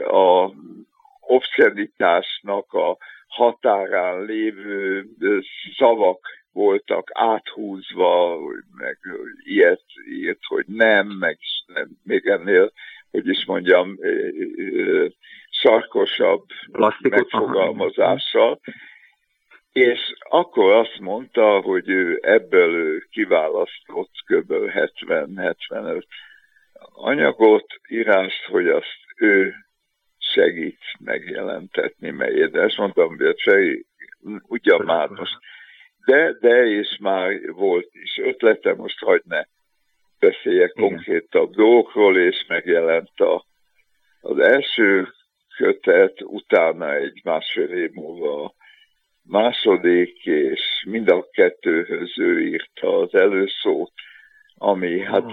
[0.09, 0.51] a
[1.21, 5.07] obszenitásnak a határán lévő
[5.77, 8.39] szavak voltak áthúzva,
[8.77, 8.99] meg
[9.45, 12.73] ilyet írt, hogy nem, meg nem, még ennél,
[13.11, 13.99] hogy is mondjam,
[15.61, 18.61] sarkosabb Plastikot, megfogalmazással.
[19.73, 24.53] És akkor azt mondta, hogy ő ebből ő kiválasztott kb.
[24.53, 26.03] 70-75
[26.95, 29.55] anyagot, írást, hogy azt ő
[30.19, 33.87] segít megjelentetni, mert ezt mondtam, hogy Feri,
[34.47, 35.39] ugyan már most,
[36.05, 39.43] de, de és már volt is ötlete, most hagyd ne
[40.19, 43.45] beszéljek konkrétabb dolgokról, és megjelent a,
[44.21, 45.09] az első
[45.57, 48.55] kötet, utána egy másfél év múlva
[49.23, 53.93] második, és mind a kettőhöz ő írta az előszót,
[54.57, 55.25] ami hát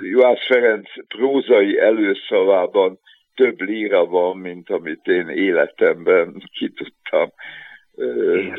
[0.00, 2.98] Juhász Ferenc prózai előszavában
[3.34, 7.32] több líra van, mint amit én életemben ki tudtam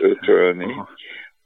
[0.01, 0.75] ötölni.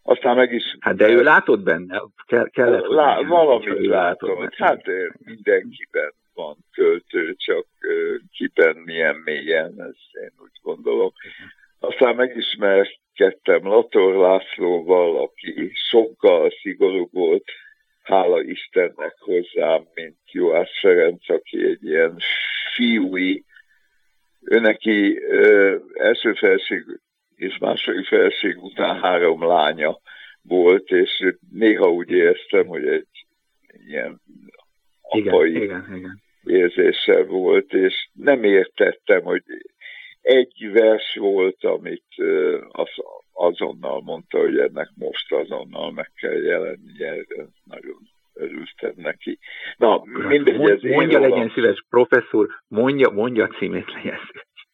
[0.03, 0.63] Aztán meg is...
[0.79, 2.01] Hát de ő látott benne?
[2.25, 4.47] Kell, kellett, lá, valamit látom.
[4.57, 4.81] Hát
[5.25, 7.67] mindenkiben van költő, csak
[8.31, 11.11] kiben milyen mélyen, ezt én úgy gondolom.
[11.79, 17.43] Aztán megismert kereskedtem Lator Lászlóval, aki sokkal szigorú volt,
[18.01, 22.17] hála Istennek hozzám, mint Juhász Ferenc, aki egy ilyen
[22.75, 23.43] fiúi,
[24.41, 26.83] ő neki ö, első felség
[27.35, 29.99] és második felség után három lánya
[30.41, 33.25] volt, és néha úgy éreztem, hogy egy
[33.87, 34.21] ilyen
[35.11, 36.21] apai igen, igen, igen.
[36.43, 39.43] érzése volt, és nem értettem, hogy
[40.21, 42.05] egy vers volt, amit
[42.71, 42.89] az,
[43.33, 47.97] azonnal mondta, hogy ennek most azonnal meg kell jelenni, erre nagyon
[48.33, 49.39] örültem neki.
[49.77, 51.49] Na, mindegy, Mond, ez Mondja legyen valam.
[51.49, 54.67] szíves, professzor, mondja, mondja a címét legyen szíves.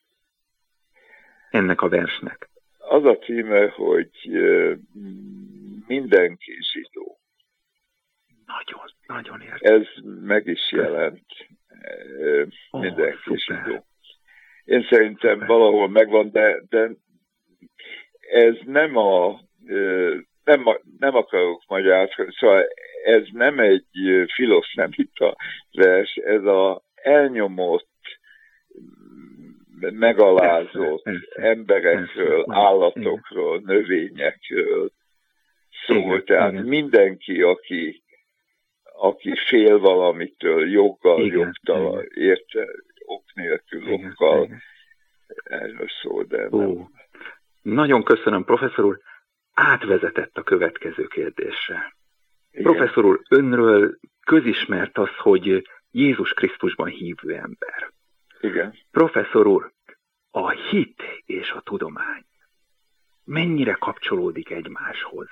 [1.49, 2.49] Ennek a versnek.
[2.77, 4.09] Az a címe, hogy
[5.87, 7.19] mindenki zsidó.
[8.47, 9.81] Nagyon, nagyon értem.
[9.81, 11.25] Ez meg is jelent
[12.71, 13.85] mindenki oh, zsidó.
[14.65, 16.89] Én szerintem valahol megvan, de, de
[18.31, 19.39] ez nem a,
[20.43, 20.63] nem,
[20.99, 22.65] nem akarok magyarázni, szóval
[23.03, 23.85] ez nem egy
[24.33, 25.35] filoszemita
[25.71, 27.87] vers, ez a elnyomott,
[29.79, 34.91] megalázott emberekről, állatokról, növényekről
[35.85, 36.23] szól.
[36.23, 38.03] Tehát mindenki, aki,
[38.99, 42.67] aki fél valamitől, joggal, igen, jogtalan, érte,
[43.05, 44.61] ok nélkül, igen, okkal, igen.
[45.43, 46.91] erről szól, de Ó, nem.
[47.61, 48.99] Nagyon köszönöm, professzor úr,
[49.53, 51.95] átvezetett a következő kérdésre.
[52.51, 52.63] Igen.
[52.63, 57.91] Professzor úr, önről közismert az, hogy Jézus Krisztusban hívő ember.
[58.39, 58.73] Igen.
[58.91, 59.71] Professzor úr,
[60.31, 62.25] a hit és a tudomány
[63.23, 65.27] mennyire kapcsolódik egymáshoz?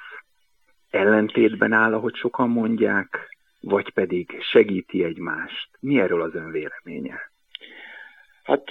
[0.95, 5.69] ellentétben áll, ahogy sokan mondják, vagy pedig segíti egymást?
[5.79, 7.31] Mi erről az ön véleménye?
[8.43, 8.63] Hát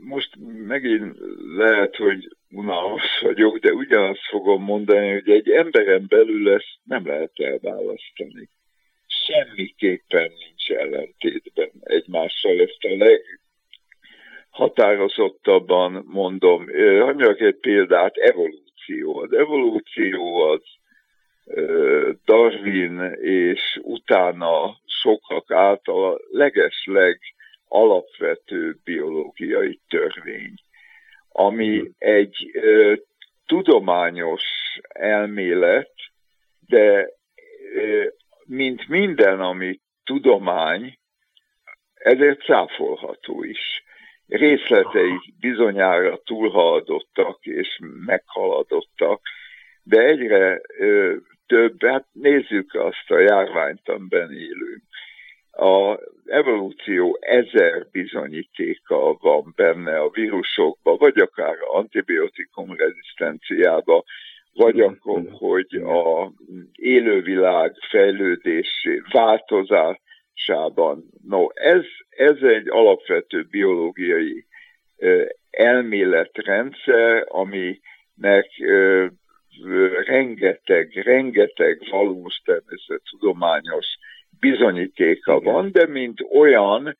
[0.00, 1.16] most megint
[1.56, 7.32] lehet, hogy unalmas vagyok, de ugyanazt fogom mondani, hogy egy emberen belül ezt nem lehet
[7.34, 8.48] elválasztani.
[9.06, 12.60] Semmiképpen nincs ellentétben egymással.
[12.60, 12.96] Ezt a
[14.50, 16.66] leghatározottabban mondom.
[16.98, 19.18] Mondjak egy példát, evolúció.
[19.18, 20.62] Az evolúció az
[22.24, 27.20] Darwin és utána sokak által a legesleg
[27.68, 30.54] alapvető biológiai törvény,
[31.28, 31.94] ami hmm.
[31.98, 32.94] egy ö,
[33.46, 34.42] tudományos
[34.88, 35.92] elmélet,
[36.66, 37.08] de
[37.74, 38.04] ö,
[38.44, 40.98] mint minden, ami tudomány,
[41.94, 43.82] ezért cáfolható is.
[44.26, 49.20] Részletei bizonyára túlhaladottak és meghaladottak,
[49.82, 51.16] de egyre ö,
[51.50, 54.82] több, hát nézzük azt a járványt, amiben élünk.
[55.50, 64.04] A evolúció ezer bizonyítéka van benne a vírusokban, vagy akár antibiotikum rezisztenciába,
[64.52, 66.32] vagy akkor, hogy a
[66.72, 71.04] élővilág fejlődésé, változásában.
[71.28, 74.46] No, ez, ez egy alapvető biológiai
[75.50, 78.48] elméletrendszer, aminek
[80.04, 83.86] rengeteg, rengeteg valós természettudományos
[84.40, 86.96] bizonyítéka van, de mint olyan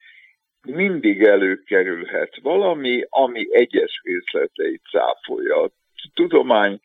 [0.62, 5.62] mindig előkerülhet valami, ami egyes részleteit cáfolja.
[5.62, 5.70] A
[6.14, 6.80] tudomány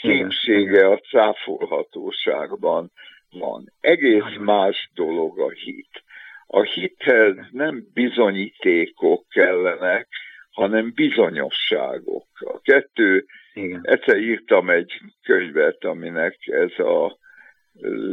[0.00, 2.90] szépsége a cáfolhatóságban
[3.30, 3.72] van.
[3.80, 6.04] Egész más dolog a hit.
[6.46, 10.08] A hithez nem bizonyítékok kellenek,
[10.50, 12.26] hanem bizonyosságok.
[12.38, 13.24] A kettő,
[13.56, 13.80] Igen.
[13.82, 14.92] egyszer írtam egy
[15.22, 17.18] könyvet, aminek ez a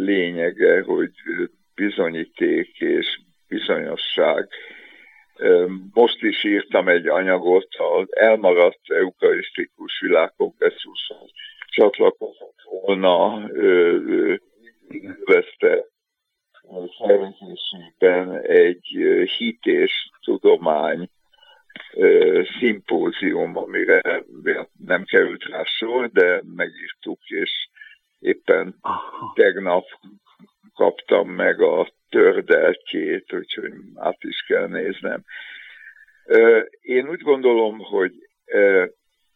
[0.06, 1.12] lényege, hogy
[1.76, 4.48] bizonyíték és bizonyosság.
[5.94, 11.30] Most is írtam egy anyagot az elmaradt eukarisztikus világkongresszuson
[11.66, 13.48] csatlakozott volna,
[15.26, 15.86] veszte
[17.00, 18.88] szervezésében egy
[19.38, 21.10] hit és tudomány
[22.60, 24.24] szimpózium, amire
[24.94, 27.52] nem került rá sor, de megírtuk, és
[28.20, 28.76] éppen
[29.34, 29.86] tegnap
[30.74, 35.24] kaptam meg a tördeltjét, úgyhogy át is kell néznem.
[36.82, 38.12] Én úgy gondolom, hogy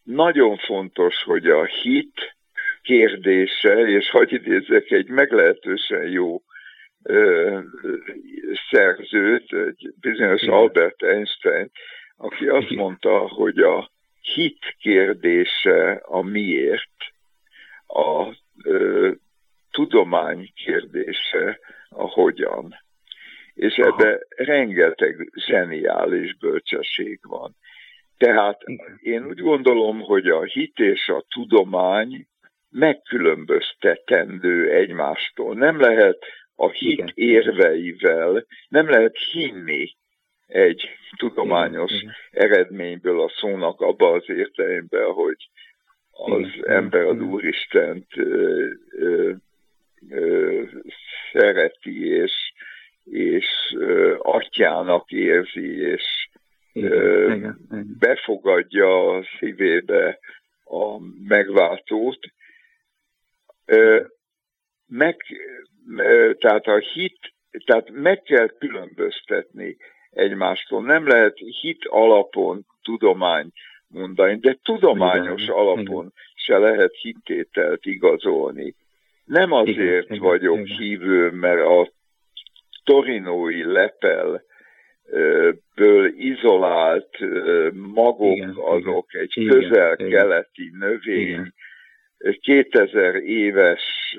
[0.04, 2.36] nagyon fontos, hogy a hit
[2.82, 6.42] kérdése, és hagyj idézzek egy meglehetősen jó
[8.70, 11.72] szerzőt, egy bizonyos Albert Einstein,
[12.18, 13.96] aki azt mondta, hogy a
[14.34, 16.96] hit kérdése a miért,
[17.88, 18.36] a
[19.72, 21.60] tudomány kérdése
[21.90, 22.76] a hogyan.
[23.54, 27.56] És ebbe rengeteg zseniális bölcsesség van.
[28.18, 28.62] Tehát
[29.02, 32.28] én úgy gondolom, hogy a hit és a tudomány
[32.70, 35.56] megkülönböztetendő egymástól.
[35.56, 36.18] Nem lehet
[36.56, 39.96] a hit érveivel, nem lehet hinni
[40.48, 41.92] egy tudományos
[42.32, 45.50] eredményből a szónak abba az értelemben, hogy
[46.12, 48.08] az ember az Úristent
[51.32, 52.54] szereti, és,
[53.04, 53.46] és
[54.18, 56.28] atyának érzi, és
[56.72, 57.96] igen, igen, igen.
[58.00, 60.20] befogadja a szívébe
[60.64, 62.20] a megváltót.
[64.88, 65.18] Meg,
[66.40, 67.34] tehát a hit,
[67.66, 69.78] tehát meg kell különböztetni
[70.18, 70.84] egymástól.
[70.84, 73.48] Nem lehet hit alapon tudomány
[73.88, 76.14] mondani, de tudományos igen, alapon igen.
[76.36, 78.76] se lehet hittételt igazolni.
[79.26, 80.78] Nem azért igen, vagyok igen.
[80.78, 81.90] hívő, mert a
[82.84, 84.44] torinói lepel
[85.76, 87.18] ből izolált
[87.74, 91.54] magok igen, azok egy közel-keleti növény, igen.
[92.42, 94.16] 2000 éves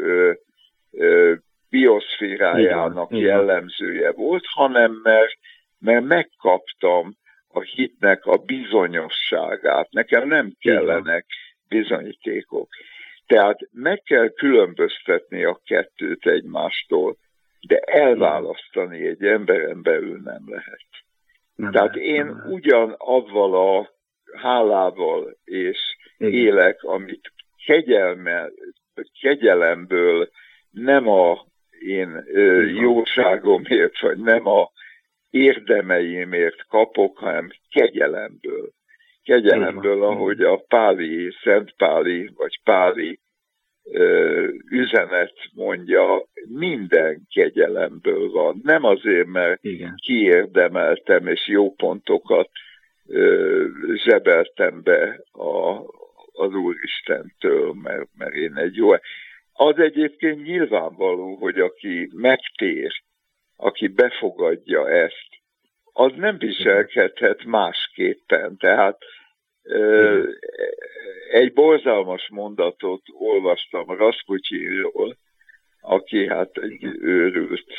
[1.70, 5.38] bioszférájának igen, jellemzője volt, hanem mert,
[5.78, 7.16] mert megkaptam
[7.48, 9.90] a hitnek a bizonyosságát.
[9.90, 11.26] Nekem nem kellenek
[11.68, 12.68] bizonyítékok.
[13.26, 17.16] Tehát meg kell különböztetni a kettőt egymástól,
[17.66, 20.86] de elválasztani egy emberen belül nem lehet.
[21.54, 23.90] Nem Tehát lehet, én nem ugyan avval a
[24.32, 25.78] hálával és
[26.18, 26.32] Igen.
[26.32, 27.32] élek, amit
[27.66, 28.48] kegyelme,
[29.20, 30.28] kegyelemből
[30.70, 31.46] nem a
[31.80, 34.70] én ö, jóságomért, vagy nem a
[35.30, 38.76] érdemeimért kapok, hanem kegyelemből
[39.28, 43.18] kegyelemből, ahogy a Páli, Szent Páli, vagy Páli
[44.70, 48.60] üzenet mondja, minden kegyelemből van.
[48.62, 49.94] Nem azért, mert Igen.
[50.04, 52.50] kiérdemeltem és jó pontokat
[53.94, 55.78] zsebeltem be a,
[56.32, 58.88] az Úristentől, mert, mert én egy jó...
[59.52, 62.92] Az egyébként nyilvánvaló, hogy aki megtér,
[63.60, 65.28] aki befogadja ezt,
[65.92, 68.56] az nem viselkedhet másképpen.
[68.56, 68.98] Tehát
[71.30, 75.16] egy borzalmas mondatot olvastam Rasputyinról,
[75.80, 77.72] aki hát egy őrült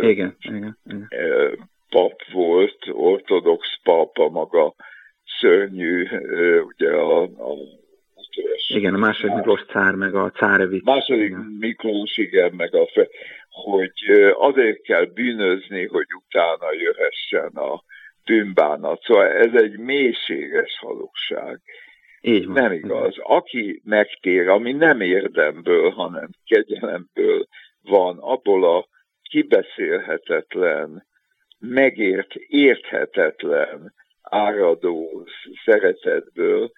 [0.00, 1.08] igen, igen, igen.
[1.88, 4.74] pap volt, ortodox pap, a maga
[5.40, 6.08] szörnyű,
[6.62, 7.54] ugye a, a
[8.68, 10.84] igen, a második Miklós cár, meg a cárevics.
[10.84, 11.56] Második igen.
[11.58, 13.08] Miklós, igen, meg a fe,
[13.48, 13.92] hogy
[14.34, 17.82] azért kell bűnözni, hogy utána jöhessen a
[18.24, 19.02] bűnbánat.
[19.02, 21.60] Szóval ez egy mélységes hazugság.
[22.20, 22.54] Így van.
[22.54, 23.14] Nem igaz.
[23.18, 27.46] Aki megtér, ami nem érdemből, hanem kegyelemből
[27.82, 28.86] van, abból a
[29.22, 31.06] kibeszélhetetlen,
[31.58, 35.26] megért, érthetetlen, áradó
[35.64, 36.72] szeretetből,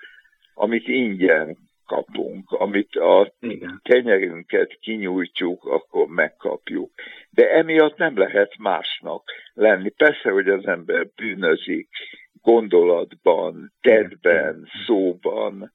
[0.55, 3.81] amit ingyen kapunk, amit a Igen.
[3.83, 6.91] tenyerünket kinyújtjuk, akkor megkapjuk.
[7.31, 9.91] De emiatt nem lehet másnak lenni.
[9.91, 11.89] Persze, hogy az ember bűnözik
[12.43, 15.73] gondolatban, tedben, szóban,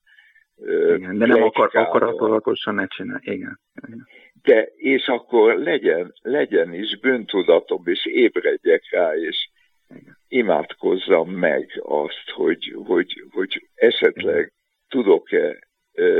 [0.95, 3.19] igen, de nem akar, akaratolatosan ne csinál.
[3.23, 3.59] Igen.
[3.87, 4.07] Igen.
[4.41, 9.49] De, és akkor legyen, legyen is bűntudatom, és ébredjek rá, és
[9.89, 10.17] Igen.
[10.27, 14.51] imádkozzam meg azt, hogy, hogy, hogy esetleg
[14.89, 15.67] tudok-e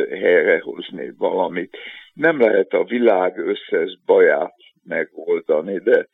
[0.10, 1.78] helyrehozni valamit.
[2.14, 6.08] Nem lehet a világ összes baját megoldani, de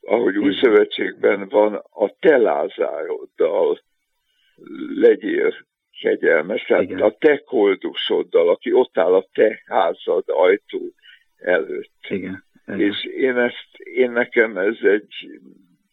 [0.00, 3.80] ahogy új szövetségben van, a te lázároddal
[4.94, 5.54] legyél
[6.00, 10.80] kegyelmes, tehát a te koldusoddal, aki ott áll a te házad ajtó
[11.36, 12.06] előtt.
[12.08, 12.44] Igen.
[12.66, 12.80] Igen.
[12.80, 15.40] És én ezt, én nekem ez egy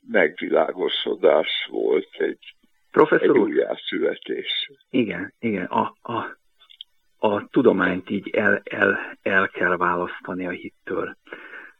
[0.07, 2.55] megvilágosodás volt, egy,
[2.91, 4.71] Professzor egy újjászületés.
[4.89, 5.65] Igen, igen.
[5.65, 6.37] A, a,
[7.17, 11.17] a tudományt így el, el, el kell választani a hittől.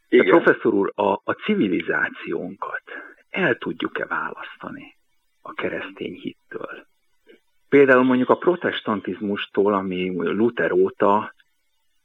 [0.08, 0.24] Igen.
[0.24, 2.82] De professzor úr, a, a civilizációnkat
[3.30, 4.96] el tudjuk-e választani
[5.40, 6.86] a keresztény hittől?
[7.68, 11.34] Például mondjuk a protestantizmustól, ami Luther óta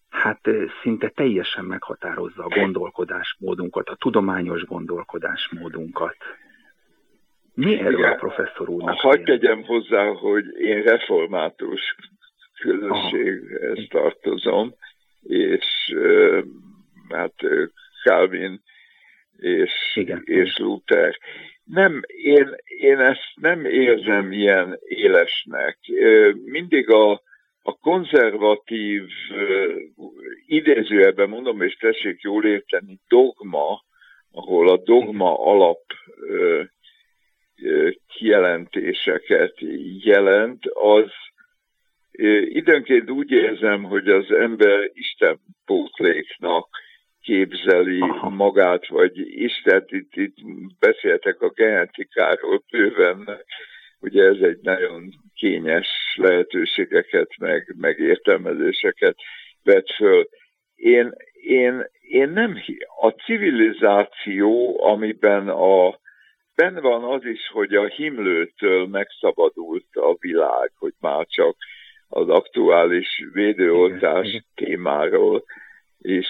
[0.10, 0.50] hát
[0.82, 6.16] szinte teljesen meghatározza a gondolkodásmódunkat, a tudományos gondolkodásmódunkat.
[7.56, 8.12] Mi erről Igen.
[8.12, 9.00] a professzor úrnak?
[9.00, 11.96] Hagy tegyem hozzá, hogy én református
[12.62, 14.74] közösséghez tartozom,
[15.22, 15.66] és
[17.10, 17.34] hát
[18.04, 18.62] Calvin
[19.38, 20.22] és, Igen.
[20.26, 21.18] és Luther.
[21.64, 25.78] Nem, én, én ezt nem érzem ilyen élesnek.
[26.44, 27.12] Mindig a,
[27.62, 29.04] a konzervatív,
[30.46, 33.84] idézőjelben mondom, és tessék jól érteni, dogma,
[34.32, 35.82] ahol a dogma alap
[38.08, 39.54] kijelentéseket
[40.04, 41.12] jelent, az
[42.46, 46.68] Időnként úgy érzem, hogy az ember Isten pótléknak
[47.22, 48.00] képzeli
[48.30, 50.36] magát, vagy Isten, itt, itt
[50.80, 53.44] beszéltek a genetikáról bőven,
[54.00, 59.16] ugye ez egy nagyon kényes lehetőségeket, meg, meg értelmezéseket
[59.64, 60.28] vet föl.
[60.76, 62.58] Én, én, én nem,
[63.02, 66.00] a civilizáció, amiben a
[66.56, 71.56] Ben van az is, hogy a himlőtől megszabadult a világ, hogy már csak
[72.08, 74.46] az aktuális védőoltás Igen.
[74.66, 75.44] témáról
[76.02, 76.28] is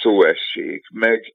[0.00, 0.86] szó essék.
[0.92, 1.34] Meg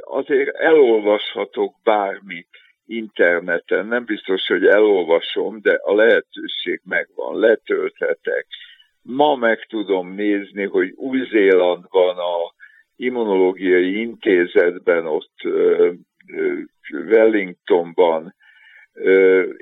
[0.00, 2.48] azért elolvashatok bármit
[2.86, 8.46] interneten, nem biztos, hogy elolvasom, de a lehetőség megvan, letölthetek.
[9.02, 12.54] Ma meg tudom nézni, hogy Új-Zélandban a
[12.96, 15.36] immunológiai intézetben, ott
[16.92, 18.34] Wellingtonban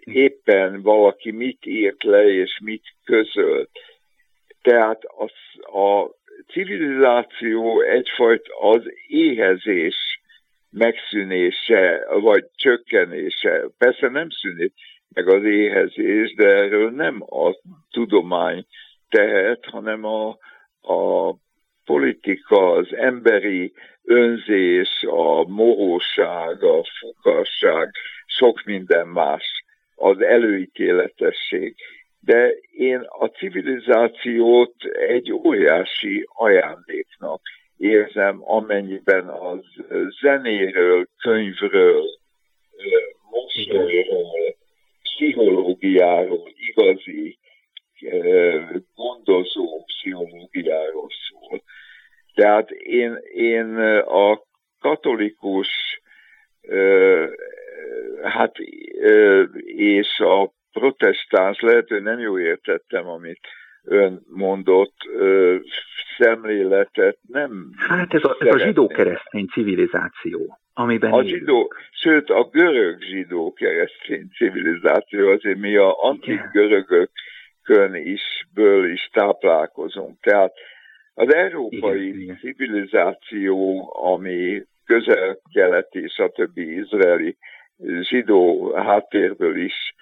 [0.04, 3.70] éppen valaki mit írt le és mit közölt.
[4.62, 5.32] Tehát az,
[5.74, 6.10] a
[6.52, 10.20] civilizáció egyfajta az éhezés
[10.70, 13.66] megszűnése, vagy csökkenése.
[13.78, 14.72] Persze nem szűnik
[15.14, 17.54] meg az éhezés, de erről nem a
[17.90, 18.66] tudomány
[19.08, 20.28] tehet, hanem a,
[20.80, 21.34] a
[21.84, 23.72] politika, az emberi
[24.04, 27.90] önzés, a mohóság, a fukasság,
[28.26, 29.64] sok minden más,
[29.94, 31.74] az előítéletesség.
[32.20, 37.40] De én a civilizációt egy óriási ajándéknak
[37.76, 39.60] érzem, amennyiben az
[40.20, 42.04] zenéről, könyvről,
[43.30, 44.56] mosolyról,
[45.02, 47.38] pszichológiáról, igazi
[48.94, 51.08] gondozó pszichológiáról.
[52.34, 54.42] Tehát én, én a
[54.80, 55.68] katolikus
[58.22, 58.58] hát
[59.64, 63.40] és a protestáns, lehet, hogy nem jól értettem, amit
[63.84, 64.94] ön mondott,
[66.18, 73.02] szemléletet nem Hát ez a, ez a zsidó-keresztény civilizáció, amiben A zsidó, sőt a görög
[73.02, 80.20] zsidó-keresztény civilizáció, azért mi a antik görögökön is, ből is táplálkozunk.
[80.20, 80.52] Tehát
[81.14, 82.38] az európai igen, igen.
[82.38, 86.58] civilizáció, ami közel-keleti, stb.
[86.58, 87.36] izraeli
[88.00, 89.94] zsidó háttérből is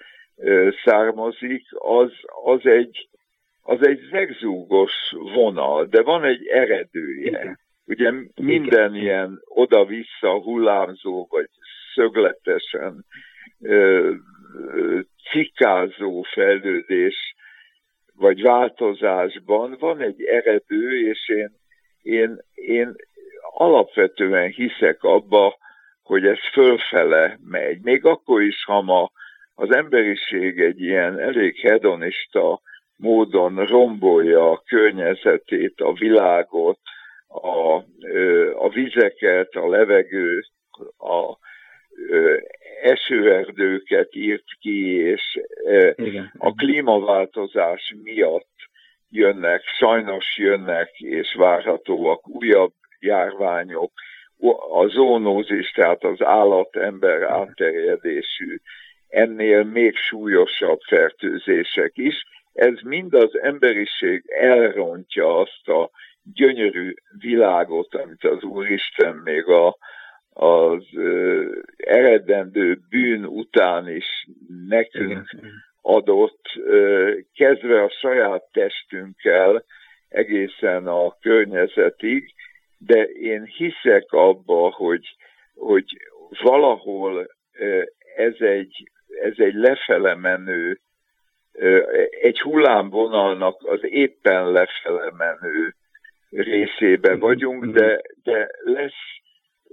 [0.83, 2.11] származik, az,
[2.43, 3.07] az egy
[3.63, 7.29] az egy zegzúgos vonal, de van egy eredője.
[7.29, 7.59] Igen.
[7.85, 9.03] Ugye minden Igen.
[9.03, 11.49] ilyen oda-vissza hullámzó, vagy
[11.93, 13.05] szögletesen
[13.61, 14.11] ö,
[14.55, 14.99] ö,
[15.31, 17.35] cikázó fejlődés,
[18.17, 21.51] vagy változásban van egy eredő, és én,
[22.01, 22.95] én, én
[23.53, 25.57] alapvetően hiszek abba,
[26.03, 27.81] hogy ez fölfele megy.
[27.81, 29.11] Még akkor is, ha ma
[29.55, 32.61] az emberiség egy ilyen elég hedonista
[32.97, 36.79] módon rombolja a környezetét, a világot,
[37.27, 37.75] a,
[38.65, 40.51] a vizeket, a levegőt,
[40.97, 41.37] a
[42.81, 45.39] esőerdőket írt ki, és
[45.95, 46.33] Igen.
[46.37, 48.51] a klímaváltozás miatt
[49.09, 53.91] jönnek, sajnos jönnek, és várhatóak újabb járványok,
[54.71, 58.57] a zónózis, tehát az állat-ember átterjedésű,
[59.07, 62.23] ennél még súlyosabb fertőzések is,
[62.53, 65.89] ez mind az emberiség elrontja azt a
[66.33, 69.77] gyönyörű világot, amit az Úristen még a,
[70.33, 71.45] az ö,
[71.77, 74.27] eredendő bűn után is
[74.67, 75.35] nekünk
[75.81, 79.63] adott, ö, kezdve a saját testünkkel
[80.09, 82.33] egészen a környezetig,
[82.77, 85.15] de én hiszek abba, hogy,
[85.55, 85.85] hogy
[86.41, 87.81] valahol ö,
[88.15, 88.89] ez egy,
[89.21, 90.77] ez egy lefele menő
[92.21, 95.75] egy hullámvonalnak az éppen lefele menő
[96.29, 99.21] részébe vagyunk, de, de lesz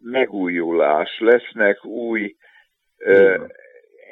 [0.02, 2.36] megújulás, lesznek új
[2.98, 3.48] uh,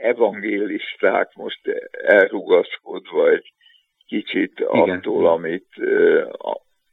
[0.03, 1.61] evangélisták, most
[1.91, 3.53] elrugaszkodva egy
[4.07, 4.97] kicsit Igen.
[4.97, 6.30] attól, amit, uh,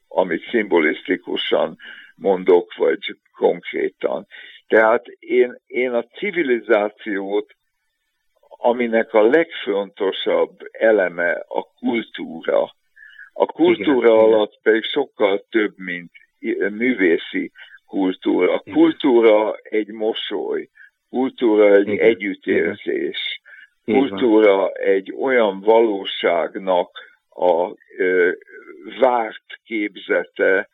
[0.08, 1.78] amit szimbolisztikusan
[2.16, 4.28] mondok, vagy konkrétan.
[4.68, 7.56] Tehát én, én a civilizációt
[8.66, 12.76] aminek a legfontosabb eleme a kultúra.
[13.34, 14.24] A kultúra Igen.
[14.24, 16.12] alatt pedig sokkal több, mint
[16.70, 17.52] művészi
[17.88, 18.54] kultúra.
[18.54, 20.70] A kultúra egy mosoly,
[21.10, 22.06] kultúra egy Igen.
[22.06, 23.42] együttérzés,
[23.86, 26.90] kultúra egy olyan valóságnak
[27.30, 28.32] a ö,
[29.00, 30.70] várt képzete,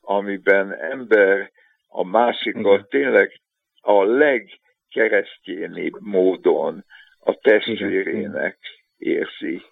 [0.00, 1.50] amiben ember
[1.88, 2.86] a másikat Igen.
[2.88, 3.40] tényleg
[3.80, 6.84] a legkeresztjénibb módon
[7.18, 8.58] a testvérének
[8.98, 9.62] érzi.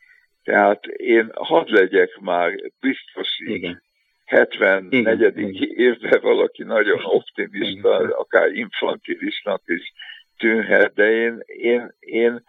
[0.42, 3.82] Tehát én hadd legyek már biztos Igen.
[4.24, 4.92] 74.
[5.32, 5.76] Igen.
[5.76, 9.92] évben valaki nagyon optimista, akár infantilisnak is
[10.38, 12.44] tűnhet, de én, én, én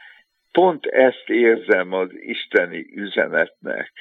[0.51, 3.91] pont ezt érzem az isteni üzenetnek,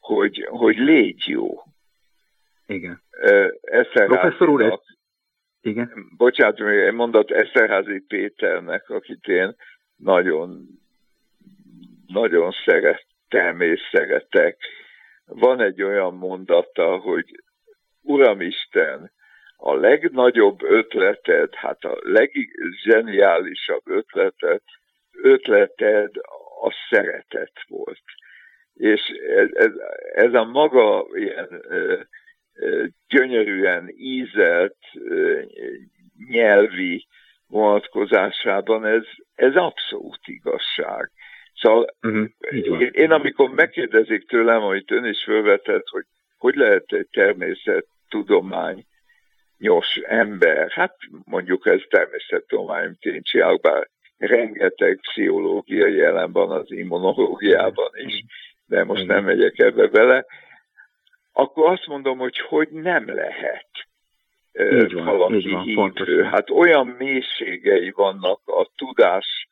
[0.00, 1.62] hogy, hogy légy jó.
[2.66, 3.02] Igen.
[3.94, 4.72] Professzor úr, ez...
[5.60, 5.90] Igen.
[6.16, 9.54] Bocsánat, még egy mondat Eszterházi Péternek, akit én
[9.96, 10.66] nagyon,
[12.06, 14.56] nagyon szerettem és szeretek.
[15.26, 17.42] Van egy olyan mondata, hogy
[18.02, 19.12] Uramisten,
[19.56, 24.60] a legnagyobb ötleted, hát a leggeniálisabb ötleted,
[25.22, 26.10] ötleted
[26.62, 28.02] a szeretet volt.
[28.74, 29.00] És
[29.36, 29.72] ez, ez,
[30.14, 32.00] ez a maga ilyen ö,
[32.54, 35.40] ö, gyönyörűen ízelt ö,
[36.28, 37.06] nyelvi
[37.46, 39.04] vonatkozásában ez,
[39.34, 41.10] ez abszolút igazság.
[41.54, 42.30] Szóval uh-huh.
[42.50, 46.04] én, én amikor megkérdezik tőlem, amit ön is felvetett, hogy
[46.44, 48.86] hogy lehet egy természettudomány
[49.58, 53.88] nyos ember, hát mondjuk ez természettudomány csinálok, bár
[54.18, 58.24] rengeteg pszichológia jelen van az immunológiában is,
[58.66, 60.24] de most nem megyek ebbe bele,
[61.32, 63.68] akkor azt mondom, hogy hogy nem lehet
[64.52, 66.22] így van, valaki így van, hívő.
[66.22, 69.48] Hát olyan mélységei vannak a tudás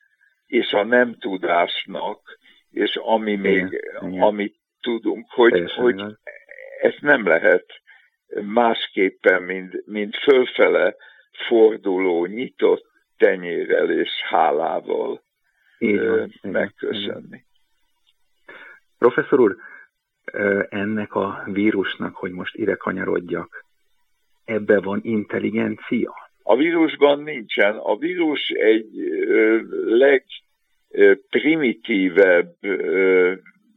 [0.52, 2.38] és a nem tudásnak,
[2.70, 6.02] és ami még, igen, amit tudunk, hogy, hogy
[6.80, 7.66] ezt nem lehet
[8.44, 10.96] másképpen, mint, mint fölfele
[11.46, 12.86] forduló, nyitott
[13.16, 15.22] tenyérrel és hálával
[15.78, 17.44] van, megköszönni.
[18.98, 19.56] Professzor úr,
[20.68, 23.64] ennek a vírusnak, hogy most ide kanyarodjak,
[24.44, 26.21] ebbe van intelligencia?
[26.42, 27.76] A vírusban nincsen.
[27.76, 28.90] A vírus egy
[29.86, 32.54] legprimitívebb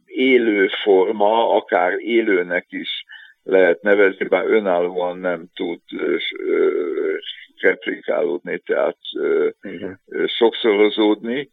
[0.06, 3.04] élő forma, akár élőnek is
[3.42, 5.80] lehet nevezni, bár önállóan nem tud
[7.60, 8.96] replikálódni, tehát
[9.62, 10.00] Igen.
[10.26, 11.50] sokszorozódni,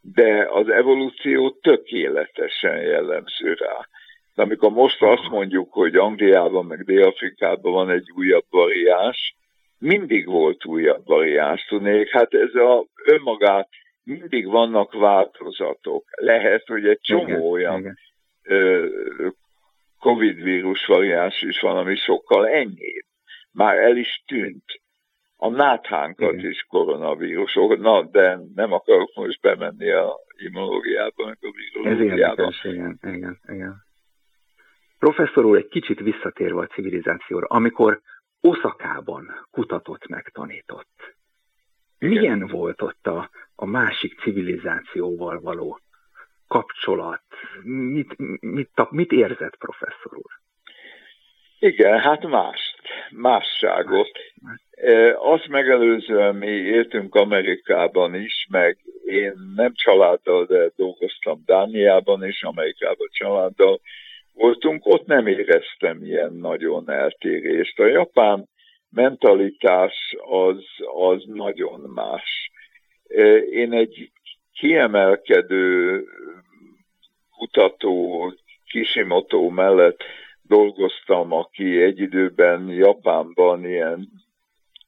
[0.00, 3.88] de az evolúció tökéletesen jellemző rá.
[4.34, 9.36] De amikor most azt mondjuk, hogy Angliában meg Dél-Afrikában van egy újabb variáns,
[9.78, 13.68] mindig volt újabb variáns, tudnék, hát ez a önmagát
[14.04, 16.04] mindig vannak változatok.
[16.10, 17.98] Lehet, hogy egy csomó igen, olyan igen.
[19.98, 23.04] Covid vírus variáns is van, ami sokkal enyhébb.
[23.52, 24.64] Már el is tűnt.
[25.36, 26.50] A náthánkat igen.
[26.50, 32.46] is koronavírus, na, de nem akarok most bemenni a immunológiába, meg a virológiába.
[32.46, 33.86] Ez igen, igen, igen.
[34.98, 38.00] Professzor úr, egy kicsit visszatérve a civilizációra, amikor
[38.40, 41.16] Oszakában kutatott, megtanított.
[41.98, 45.80] Milyen volt ott a, a másik civilizációval való
[46.48, 47.22] kapcsolat?
[47.62, 50.32] Mit, mit, mit érzett professzor úr?
[51.58, 52.80] Igen, hát mást,
[53.10, 54.10] másságot.
[54.40, 55.14] Más, más.
[55.18, 63.08] Azt megelőzően mi éltünk Amerikában is, meg én nem családdal, de dolgoztam Dániában is, Amerikában
[63.10, 63.80] családdal
[64.38, 67.78] voltunk, ott nem éreztem ilyen nagyon eltérést.
[67.78, 68.48] A japán
[68.90, 70.64] mentalitás az,
[70.94, 72.50] az nagyon más.
[73.50, 74.10] Én egy
[74.52, 76.04] kiemelkedő
[77.36, 78.34] kutató
[78.64, 80.02] Kishimoto mellett
[80.42, 84.08] dolgoztam, aki egy időben Japánban ilyen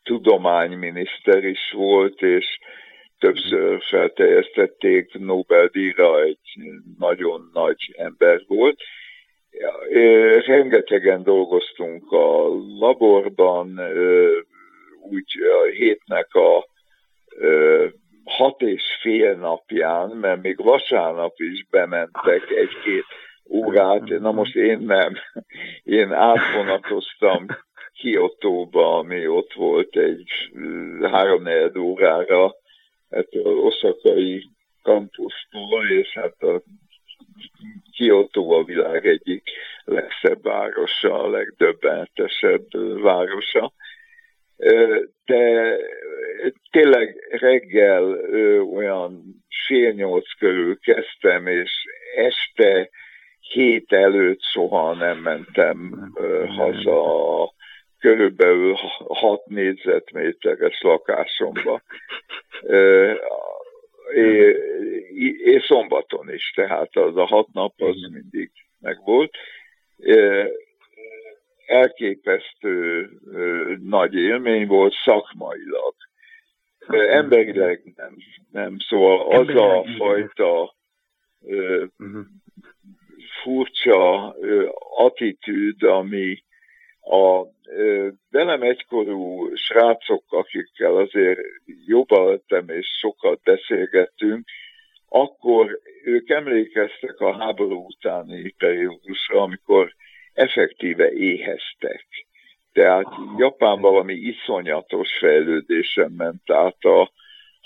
[0.02, 2.58] tudományminiszter is volt, és
[3.18, 6.38] többször felteljesztették Nobel-díjra, egy
[6.98, 8.80] nagyon nagy ember volt.
[10.46, 12.48] Rengetegen dolgoztunk a
[12.78, 13.80] laborban,
[15.10, 16.66] úgy a hétnek a
[18.24, 23.04] hat és fél napján, mert még vasárnap is bementek egy-két
[23.48, 25.12] órát, na most én nem.
[25.82, 27.46] Én átvonatoztam
[27.92, 30.30] Kiotóba, ami ott volt egy
[31.02, 31.44] három
[31.78, 32.54] órára,
[33.10, 34.44] hát az oszakai
[34.82, 36.62] kampusztól, és hát a
[38.00, 39.42] Kyoto a világ egyik
[39.84, 42.66] legszebb városa, a legdöbbenetesebb
[43.02, 43.72] városa.
[45.24, 45.76] De
[46.70, 48.02] tényleg reggel
[48.74, 49.22] olyan
[49.66, 51.70] fél nyolc körül kezdtem, és
[52.16, 52.90] este
[53.40, 56.10] hét előtt soha nem mentem
[56.56, 57.52] haza
[57.98, 58.74] körülbelül
[59.08, 61.82] 6 négyzetméteres lakásomba
[65.44, 68.50] és szombaton is, tehát az a hat nap az mindig
[68.80, 69.36] megvolt.
[71.66, 73.10] Elképesztő
[73.82, 75.94] nagy élmény volt szakmailag.
[76.88, 78.16] Emberileg nem,
[78.52, 78.76] nem.
[78.88, 80.74] Szóval az a fajta
[81.96, 82.20] mhm.
[83.42, 84.34] furcsa
[84.96, 86.42] attitűd, ami
[87.02, 87.46] a
[88.30, 91.40] velem egykorú srácok, akikkel azért
[91.86, 94.48] jobban lettem és sokat beszélgettünk,
[95.08, 99.94] akkor ők emlékeztek a háború utáni periódusra, amikor
[100.32, 102.06] effektíve éheztek.
[102.72, 107.12] Tehát Japán valami iszonyatos fejlődésen ment át a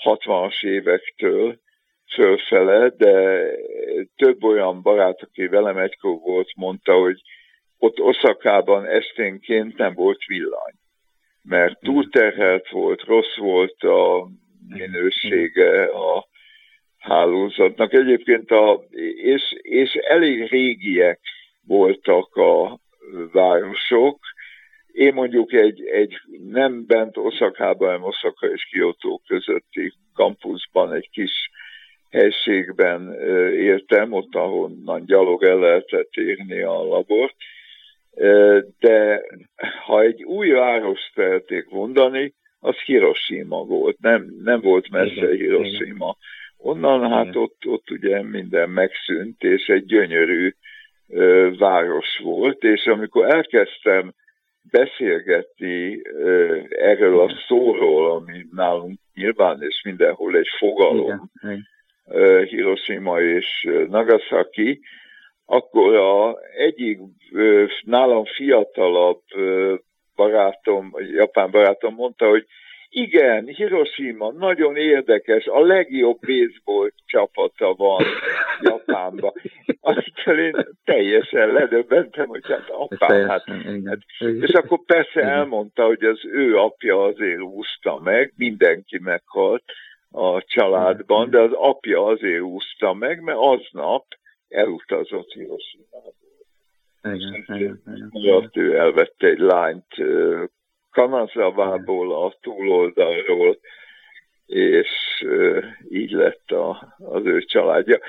[0.03, 1.59] 60-as évektől
[2.13, 3.47] fölfele, de
[4.15, 7.21] több olyan barát, aki velem egykor volt, mondta, hogy
[7.77, 10.73] ott Oszakában esténként nem volt villany,
[11.43, 14.27] mert túlterhelt volt, rossz volt a
[14.67, 16.27] minősége a
[16.97, 17.93] hálózatnak.
[17.93, 18.83] Egyébként a,
[19.15, 21.19] és, és elég régiek
[21.67, 22.79] voltak a
[23.31, 24.19] városok.
[24.91, 26.17] Én mondjuk egy, egy
[26.49, 31.49] nem bent Oszakában, hanem Oszaka és Kyoto közötti kampuszban egy kis
[32.09, 33.13] helységben
[33.53, 37.35] éltem, ott ahonnan gyalog el lehetett érni a labort,
[38.79, 39.21] de
[39.85, 46.17] ha egy új várost szeretnék mondani, az Hiroshima volt, nem, nem volt messze igen, Hiroshima.
[46.57, 47.11] Onnan igen.
[47.11, 50.53] hát ott, ott ugye minden megszűnt, és egy gyönyörű
[51.09, 54.13] ö, város volt, és amikor elkezdtem
[54.71, 61.67] beszélgetni ö, erről a szóról, ami nálunk nyilván és mindenhol egy fogalom, igen.
[62.07, 64.79] Ö, Hiroshima és Nagasaki,
[65.45, 66.99] akkor a egyik
[67.81, 69.21] nálam fiatalabb
[70.15, 72.45] barátom, japán barátom mondta, hogy
[72.97, 78.03] Igen, Hiroshima, nagyon érdekes, a legjobb baseball csapata van
[78.61, 79.33] Japánban.
[79.81, 83.43] Aztán én teljesen ledöbbentem, hogy hát apám, hát,
[83.85, 83.99] hát,
[84.41, 89.63] és akkor persze elmondta, hogy az ő apja azért úszta meg, mindenki meghalt
[90.11, 94.05] a családban, de az apja azért úszta meg, mert aznap
[94.49, 96.13] elutazott Hiroshima-ból.
[98.13, 99.95] Igen, ő elvette egy lányt
[100.91, 103.59] Kanazavából a túloldalról,
[104.45, 104.89] és
[105.89, 107.99] így lett a, az ő családja.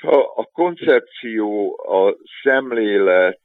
[0.00, 3.40] A, a koncepció, a szemlélet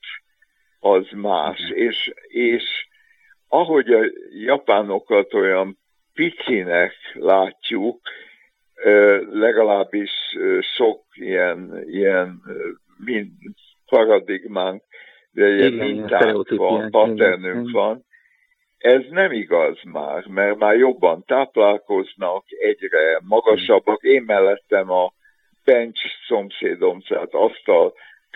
[0.80, 2.88] az más, és, és
[3.48, 5.78] ahogy a japánokat olyan
[6.14, 8.02] picinek látjuk,
[9.32, 10.12] legalábbis
[10.76, 12.42] sok ilyen, ilyen
[13.06, 13.32] mind
[13.86, 14.84] paradigmánk,
[15.32, 18.06] de ilyen mintánk van, patternünk van,
[18.78, 24.02] ez nem igaz már, mert már jobban táplálkoznak, egyre magasabbak.
[24.04, 25.14] Én mellettem a
[25.66, 27.94] bench szomszédom, tehát asztal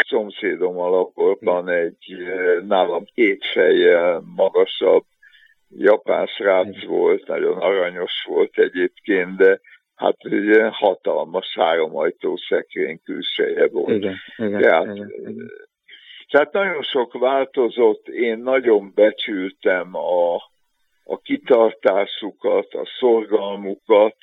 [0.08, 2.16] szomszédom alapban egy
[2.68, 5.04] nálam két fejjel magasabb
[5.78, 9.60] japán srác volt, nagyon aranyos volt egyébként, de
[10.02, 13.96] hát ugye hatalmas háromajtó szekrény külseje volt.
[13.96, 15.52] Igen, igen, Tehát igen, igen.
[16.30, 20.36] Tehát nagyon sok változott, én nagyon becsültem a,
[21.04, 24.16] a kitartásukat, a szorgalmukat,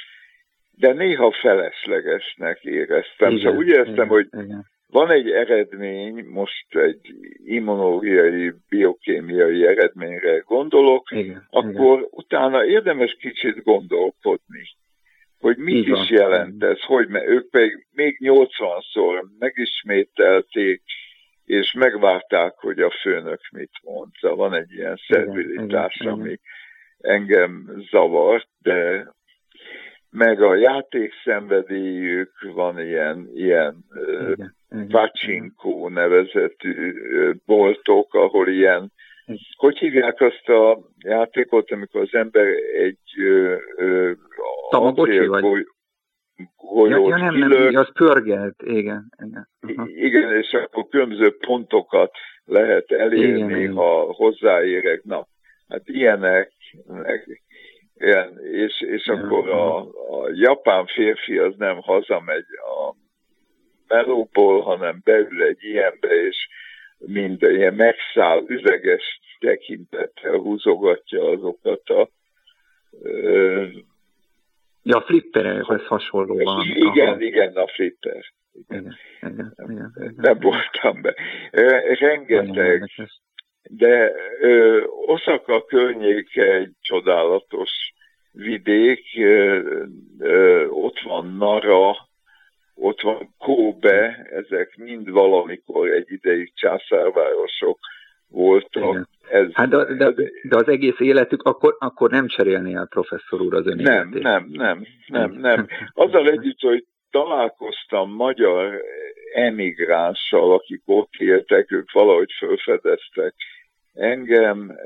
[0.70, 3.30] de néha feleslegesnek éreztem.
[3.30, 4.66] Igen, szóval úgy éreztem, igen, hogy igen.
[4.86, 7.14] van egy eredmény, most egy
[7.44, 12.08] immunológiai, biokémiai eredményre gondolok, igen, akkor igen.
[12.10, 14.62] utána érdemes kicsit gondolkodni,
[15.38, 20.82] hogy mit igen, is jelent ez, hogy mert ők pedig még 80-szor megismételték,
[21.44, 24.12] és megvárták, hogy a főnök mit mond.
[24.20, 26.38] Szóval van egy ilyen szervilitás, ami
[26.98, 29.12] engem zavart, de
[30.10, 33.84] meg a játékszenvedélyük van ilyen, ilyen
[34.68, 36.94] Vacsinkó nevezetű
[37.44, 38.92] boltok, ahol ilyen,
[39.56, 42.98] hogy hívják azt a játékot, amikor az ember egy
[44.70, 45.66] Tamagocsi vagy?
[46.56, 47.72] golyót ja, ja, nem, kilök.
[47.72, 49.12] nem, az pörgelt, igen.
[49.26, 49.48] Igen.
[49.62, 49.88] Uh-huh.
[49.96, 52.10] igen, és akkor különböző pontokat
[52.44, 54.14] lehet elérni, igen, ha igen.
[54.14, 55.02] hozzáérek.
[55.02, 55.26] Na,
[55.68, 56.52] hát ilyenek,
[56.86, 57.42] meg,
[57.94, 62.94] ilyen, és, és akkor a, a japán férfi az nem hazamegy a
[63.88, 66.48] melóból, hanem beül egy ilyenbe, és
[66.98, 72.08] minden ilyen megszáll, üveges tekintettel húzogatja azokat a
[74.82, 76.66] Ja, a flipperekhez hasonlóan.
[76.66, 77.20] Igen, aha.
[77.20, 78.24] igen, a flipper.
[78.68, 80.14] Igen, igen, igen, igen.
[80.16, 81.14] Nem voltam be.
[81.98, 82.90] Rengeteg,
[83.62, 87.70] de ö, Osaka környéke egy csodálatos
[88.32, 89.60] vidék, ö,
[90.18, 92.07] ö, ott van Nara,
[92.80, 97.78] ott van Kobe, ezek mind valamikor egy ideig császárvárosok
[98.28, 98.90] voltak.
[98.90, 99.08] Igen.
[99.30, 100.12] Ez, hát de, de,
[100.42, 104.48] de az egész életük, akkor, akkor nem cserélné el professzor úr az ön Nem, nem,
[104.52, 105.66] nem, nem, nem.
[106.04, 108.82] Azzal együtt, hogy találkoztam magyar
[109.32, 113.34] emigránssal, akik ott éltek, ők valahogy felfedeztek
[113.94, 114.78] engem,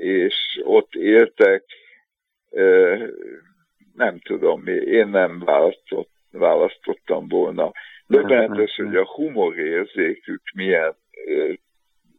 [0.00, 1.64] és ott éltek,
[3.94, 7.72] nem tudom mi, én nem választott, választottam volna.
[8.06, 10.94] Döbbenetes, hogy a humorérzékük milyen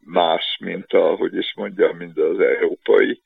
[0.05, 3.22] más, mint a, hogy is mondjam, mint az európai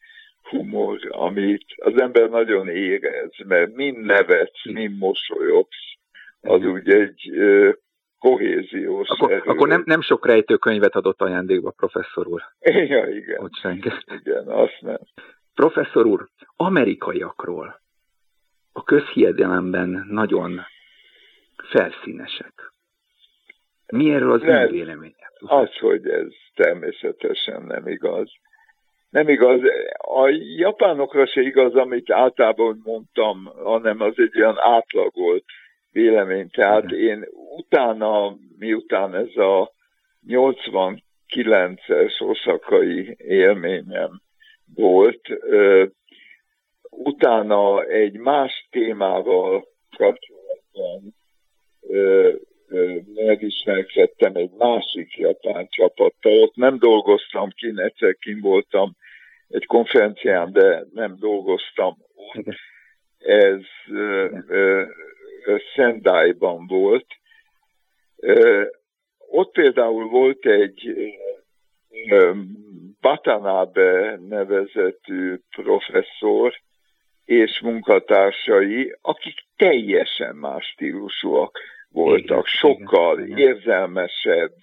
[0.49, 5.95] humor, amit az ember nagyon érez, mert mind nevetsz, mind mosolyogsz,
[6.41, 7.31] az úgy egy
[8.19, 9.41] kohéziós akkor, erő.
[9.45, 12.41] Akkor nem, nem sok rejtőkönyvet adott ajándékba, professzor úr.
[12.93, 13.51] Ja, igen.
[14.05, 14.99] Igen, azt nem.
[15.53, 17.81] Professzor úr, amerikaiakról
[18.77, 20.59] a közhiedelemben nagyon
[21.69, 22.53] felszínesek.
[23.87, 25.31] Mi erről az ön véleménye?
[25.39, 28.31] Az, hogy ez természetesen nem igaz.
[29.09, 29.59] Nem igaz.
[29.97, 35.43] A japánokra se igaz, amit általában mondtam, hanem az egy olyan átlagolt
[35.91, 36.49] vélemény.
[36.49, 39.71] Tehát én utána, miután ez a
[40.27, 44.21] 89-es oszakai élményem
[44.75, 45.21] volt,
[46.89, 51.15] utána egy más témával kapcsolatban
[53.15, 56.41] megismerkedtem egy másik japán csapattal.
[56.41, 58.95] Ott nem dolgoztam ki, egyszer kim voltam
[59.47, 62.45] egy konferencián, de nem dolgoztam ott.
[63.17, 63.61] Ez
[65.73, 67.05] Sendai-ban volt.
[69.29, 70.93] Ott például volt egy
[73.01, 76.53] Batanabe nevezetű professzor,
[77.25, 81.59] és munkatársai, akik teljesen más stílusúak
[81.97, 84.53] voltak, sokkal igen, érzelmesebb,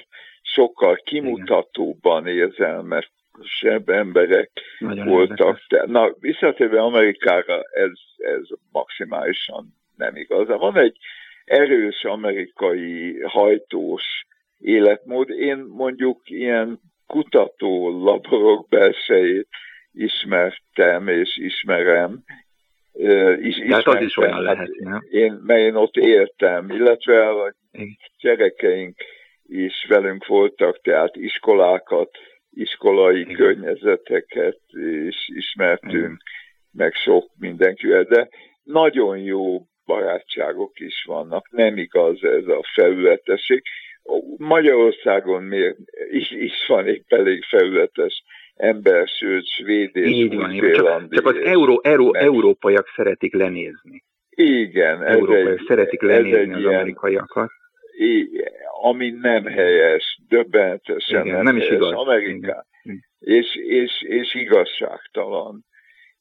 [0.42, 5.60] sokkal kimutatóbban érzelmesebb emberek Nagyon voltak.
[5.68, 10.46] Te, na, visszatérve Amerikára, ez, ez maximálisan nem igaz.
[10.46, 10.96] Van egy
[11.44, 14.02] erős amerikai hajtós
[14.58, 15.30] életmód.
[15.30, 19.48] Én mondjuk ilyen kutató laborok belsejét
[19.92, 22.24] ismertem és ismerem.
[23.40, 25.06] Is, Tehát az is olyan lehet, nem?
[25.10, 27.54] Én, mert én ott éltem, illetve a
[28.20, 28.96] gyerekeink
[29.46, 32.10] is velünk voltak, tehát iskolákat,
[32.50, 33.34] iskolai Igen.
[33.34, 34.60] környezeteket
[35.06, 36.20] is ismertünk, Igen.
[36.72, 38.28] meg sok mindenkivel, de
[38.62, 43.62] nagyon jó barátságok is vannak, nem igaz ez a felületesség.
[44.36, 45.76] Magyarországon miért
[46.10, 48.22] is, is van épp elég felületes
[48.54, 54.02] ember, sőt, svéd és Így van, csak, csak az euró, euró, európaiak szeretik lenézni.
[54.30, 55.02] Igen.
[55.02, 57.50] Európaiak egy, szeretik lenézni az ilyen, amerikaiakat.
[57.96, 58.52] Igen,
[58.82, 61.76] ami nem helyes, döbbenetesen Igen, nem, nem is helyes.
[61.76, 61.92] igaz.
[61.92, 62.64] Amerikán.
[63.18, 65.64] És, és, és igazságtalan.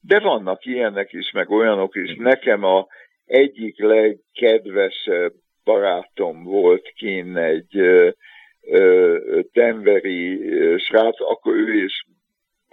[0.00, 2.10] De vannak ilyenek is, meg olyanok is.
[2.10, 2.22] Igen.
[2.22, 2.86] Nekem a
[3.24, 5.32] egyik legkedvesebb
[5.64, 7.80] barátom volt kín egy
[9.52, 10.40] Denveri
[10.78, 12.04] srác, akkor ő is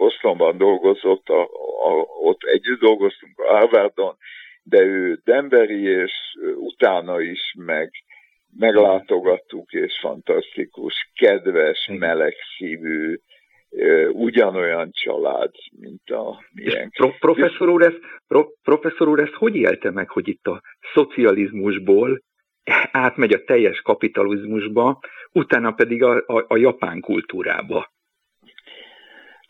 [0.02, 1.42] Bostonban dolgozott, a,
[1.88, 1.92] a,
[2.22, 4.16] ott együtt dolgoztunk a Harvardon,
[4.64, 6.12] de ő Denveri, és
[6.56, 7.92] utána is meg
[8.58, 13.20] meglátogattuk, és fantasztikus, kedves, melegszívű,
[14.12, 16.90] ugyanolyan család, mint a milyen.
[16.90, 20.62] Pro, professzor, úr ezt, pro, professzor úr ezt hogy élte meg, hogy itt a
[20.94, 22.22] szocializmusból
[22.92, 25.00] átmegy a teljes kapitalizmusba,
[25.32, 27.92] utána pedig a, a, a japán kultúrába?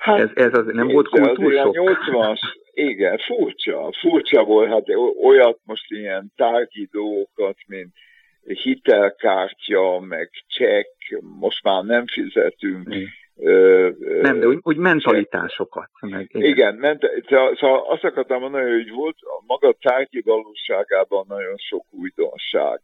[0.01, 1.73] Hát, ez, ez az nem volt kultúrsok?
[1.73, 2.37] 80
[2.73, 4.85] igen, furcsa, furcsa volt, hát
[5.23, 7.89] olyat most ilyen tárgyi dolgokat, mint
[8.43, 12.95] hitelkártya, meg csekk, most már nem fizetünk.
[12.95, 13.03] Mm.
[14.21, 15.89] Nem, de úgy, úgy mentalitásokat.
[15.99, 17.09] Meg, igen, igen ment,
[17.59, 22.79] szóval azt akartam mondani, hogy volt a maga tárgyi valóságában nagyon sok újdonság.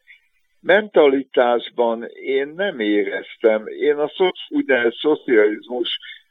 [0.59, 4.11] Mentalitásban én nem éreztem, én a
[4.49, 4.93] úgynevezett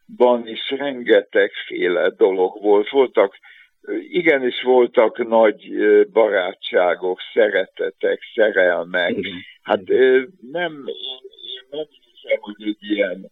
[0.07, 2.89] szocializmusban is rengetegféle dolog volt.
[2.89, 3.39] Voltak
[4.09, 5.73] igenis voltak nagy
[6.13, 9.17] barátságok, szeretetek, szerelmek.
[9.63, 9.83] Hát
[10.53, 13.31] nem, én nem hiszem, hogy egy ilyen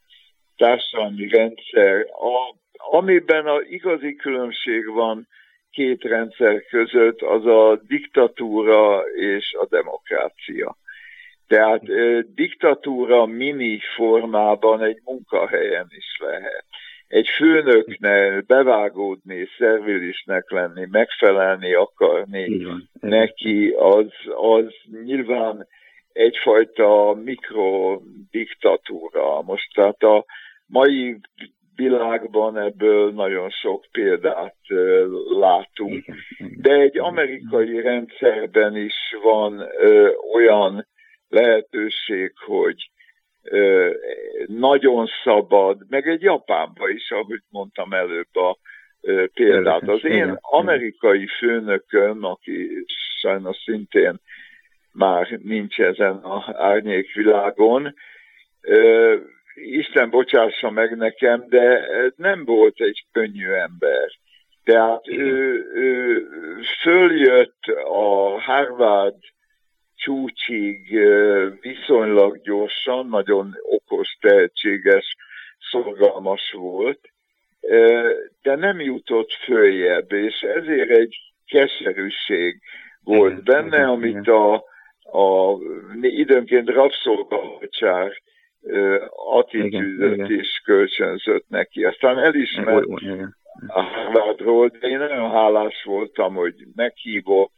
[0.56, 2.54] társadalmi rendszer, a,
[2.96, 5.28] amiben a igazi különbség van
[5.70, 10.76] két rendszer között, az a diktatúra és a demokrácia.
[11.46, 11.82] Tehát
[12.34, 16.64] diktatúra mini formában egy munkahelyen is lehet.
[17.08, 22.66] Egy főnöknek bevágódni, szervilisnek lenni, megfelelni akarni
[23.00, 24.74] neki, az, az
[25.04, 25.66] nyilván
[26.12, 29.42] egyfajta mikrodiktatúra.
[29.42, 30.24] Most tehát a
[30.66, 31.20] mai
[31.76, 34.56] világban ebből nagyon sok példát
[35.38, 36.04] látunk.
[36.56, 40.86] De egy amerikai rendszerben is van ö, olyan
[41.34, 42.90] lehetőség, hogy
[44.46, 48.58] nagyon szabad, meg egy Japánban is, ahogy mondtam előbb a
[49.34, 49.88] példát.
[49.88, 52.84] Az én amerikai főnököm, aki
[53.20, 54.20] sajnos szintén
[54.92, 57.94] már nincs ezen a árnyékvilágon,
[59.54, 64.08] Isten bocsássa meg nekem, de nem volt egy könnyű ember.
[64.64, 66.26] Tehát ő, ő
[66.82, 69.16] följött a Harvard
[70.04, 70.98] csúcsig
[71.60, 75.16] viszonylag gyorsan, nagyon okos, tehetséges,
[75.70, 77.00] szorgalmas volt,
[78.42, 82.60] de nem jutott följebb, és ezért egy keserűség
[83.02, 84.54] volt benne, amit a,
[85.02, 85.58] a
[86.00, 88.22] időnként rabszolgahatság
[89.34, 91.84] attitűdöt is kölcsönzött neki.
[91.84, 92.86] Aztán elismert
[93.66, 97.52] a Harvardról, de én nagyon hálás voltam, hogy meghívott,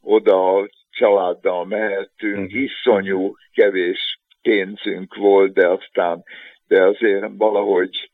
[0.00, 6.22] oda családdal mehetünk, iszonyú kevés pénzünk volt, de aztán,
[6.68, 8.08] de azért valahogy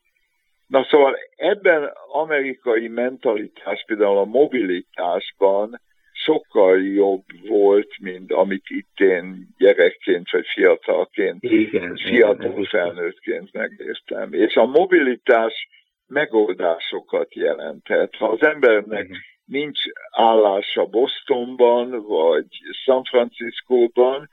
[0.71, 9.47] Na szóval ebben amerikai mentalitás, például a mobilitásban sokkal jobb volt, mint amit itt én
[9.57, 14.33] gyerekként vagy fiatalként, igen, fiatal igen, felnőttként megértem.
[14.33, 15.67] És a mobilitás
[16.07, 18.15] megoldásokat jelenthet.
[18.15, 19.19] Ha az embernek igen.
[19.51, 19.79] Nincs
[20.11, 22.47] állása Bostonban, vagy
[22.83, 24.29] San Franciscóban,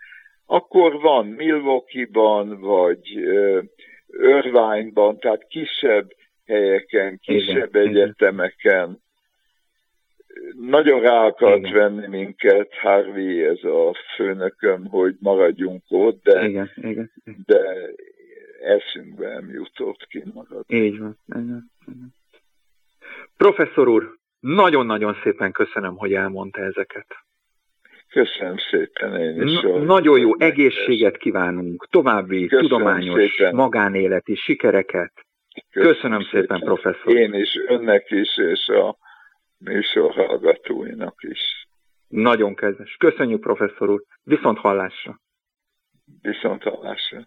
[0.47, 3.09] akkor van Milwaukee-ban, vagy
[4.07, 6.13] Irvine-ban, tehát kisebb
[6.47, 9.01] helyeken, kisebb igen, egyetemeken
[10.61, 11.73] nagyon rá akart igen.
[11.73, 17.11] venni minket, Harvey, ez a főnököm, hogy maradjunk ott, de, igen, igen.
[17.47, 17.61] de
[18.63, 20.65] eszünkbe nem jutott ki magad.
[20.69, 21.19] Így van.
[21.27, 22.15] Igen, igen.
[23.37, 27.07] Professzor úr, nagyon-nagyon szépen köszönöm, hogy elmondta ezeket.
[28.09, 29.61] Köszönöm szépen én is.
[29.61, 33.55] Na, nagyon jó egészséget kívánunk, további Köszönöm tudományos, szépen.
[33.55, 35.13] magánéleti sikereket.
[35.71, 37.17] Köszönöm, Köszönöm szépen, szépen, professzor.
[37.17, 38.97] Én is, önnek is, és a
[39.59, 41.69] műsor hallgatóinak is.
[42.09, 42.97] Nagyon kedves.
[42.99, 44.03] Köszönjük, professzor úr.
[44.23, 45.21] Viszont hallásra.
[46.23, 47.27] Viszont hallásra.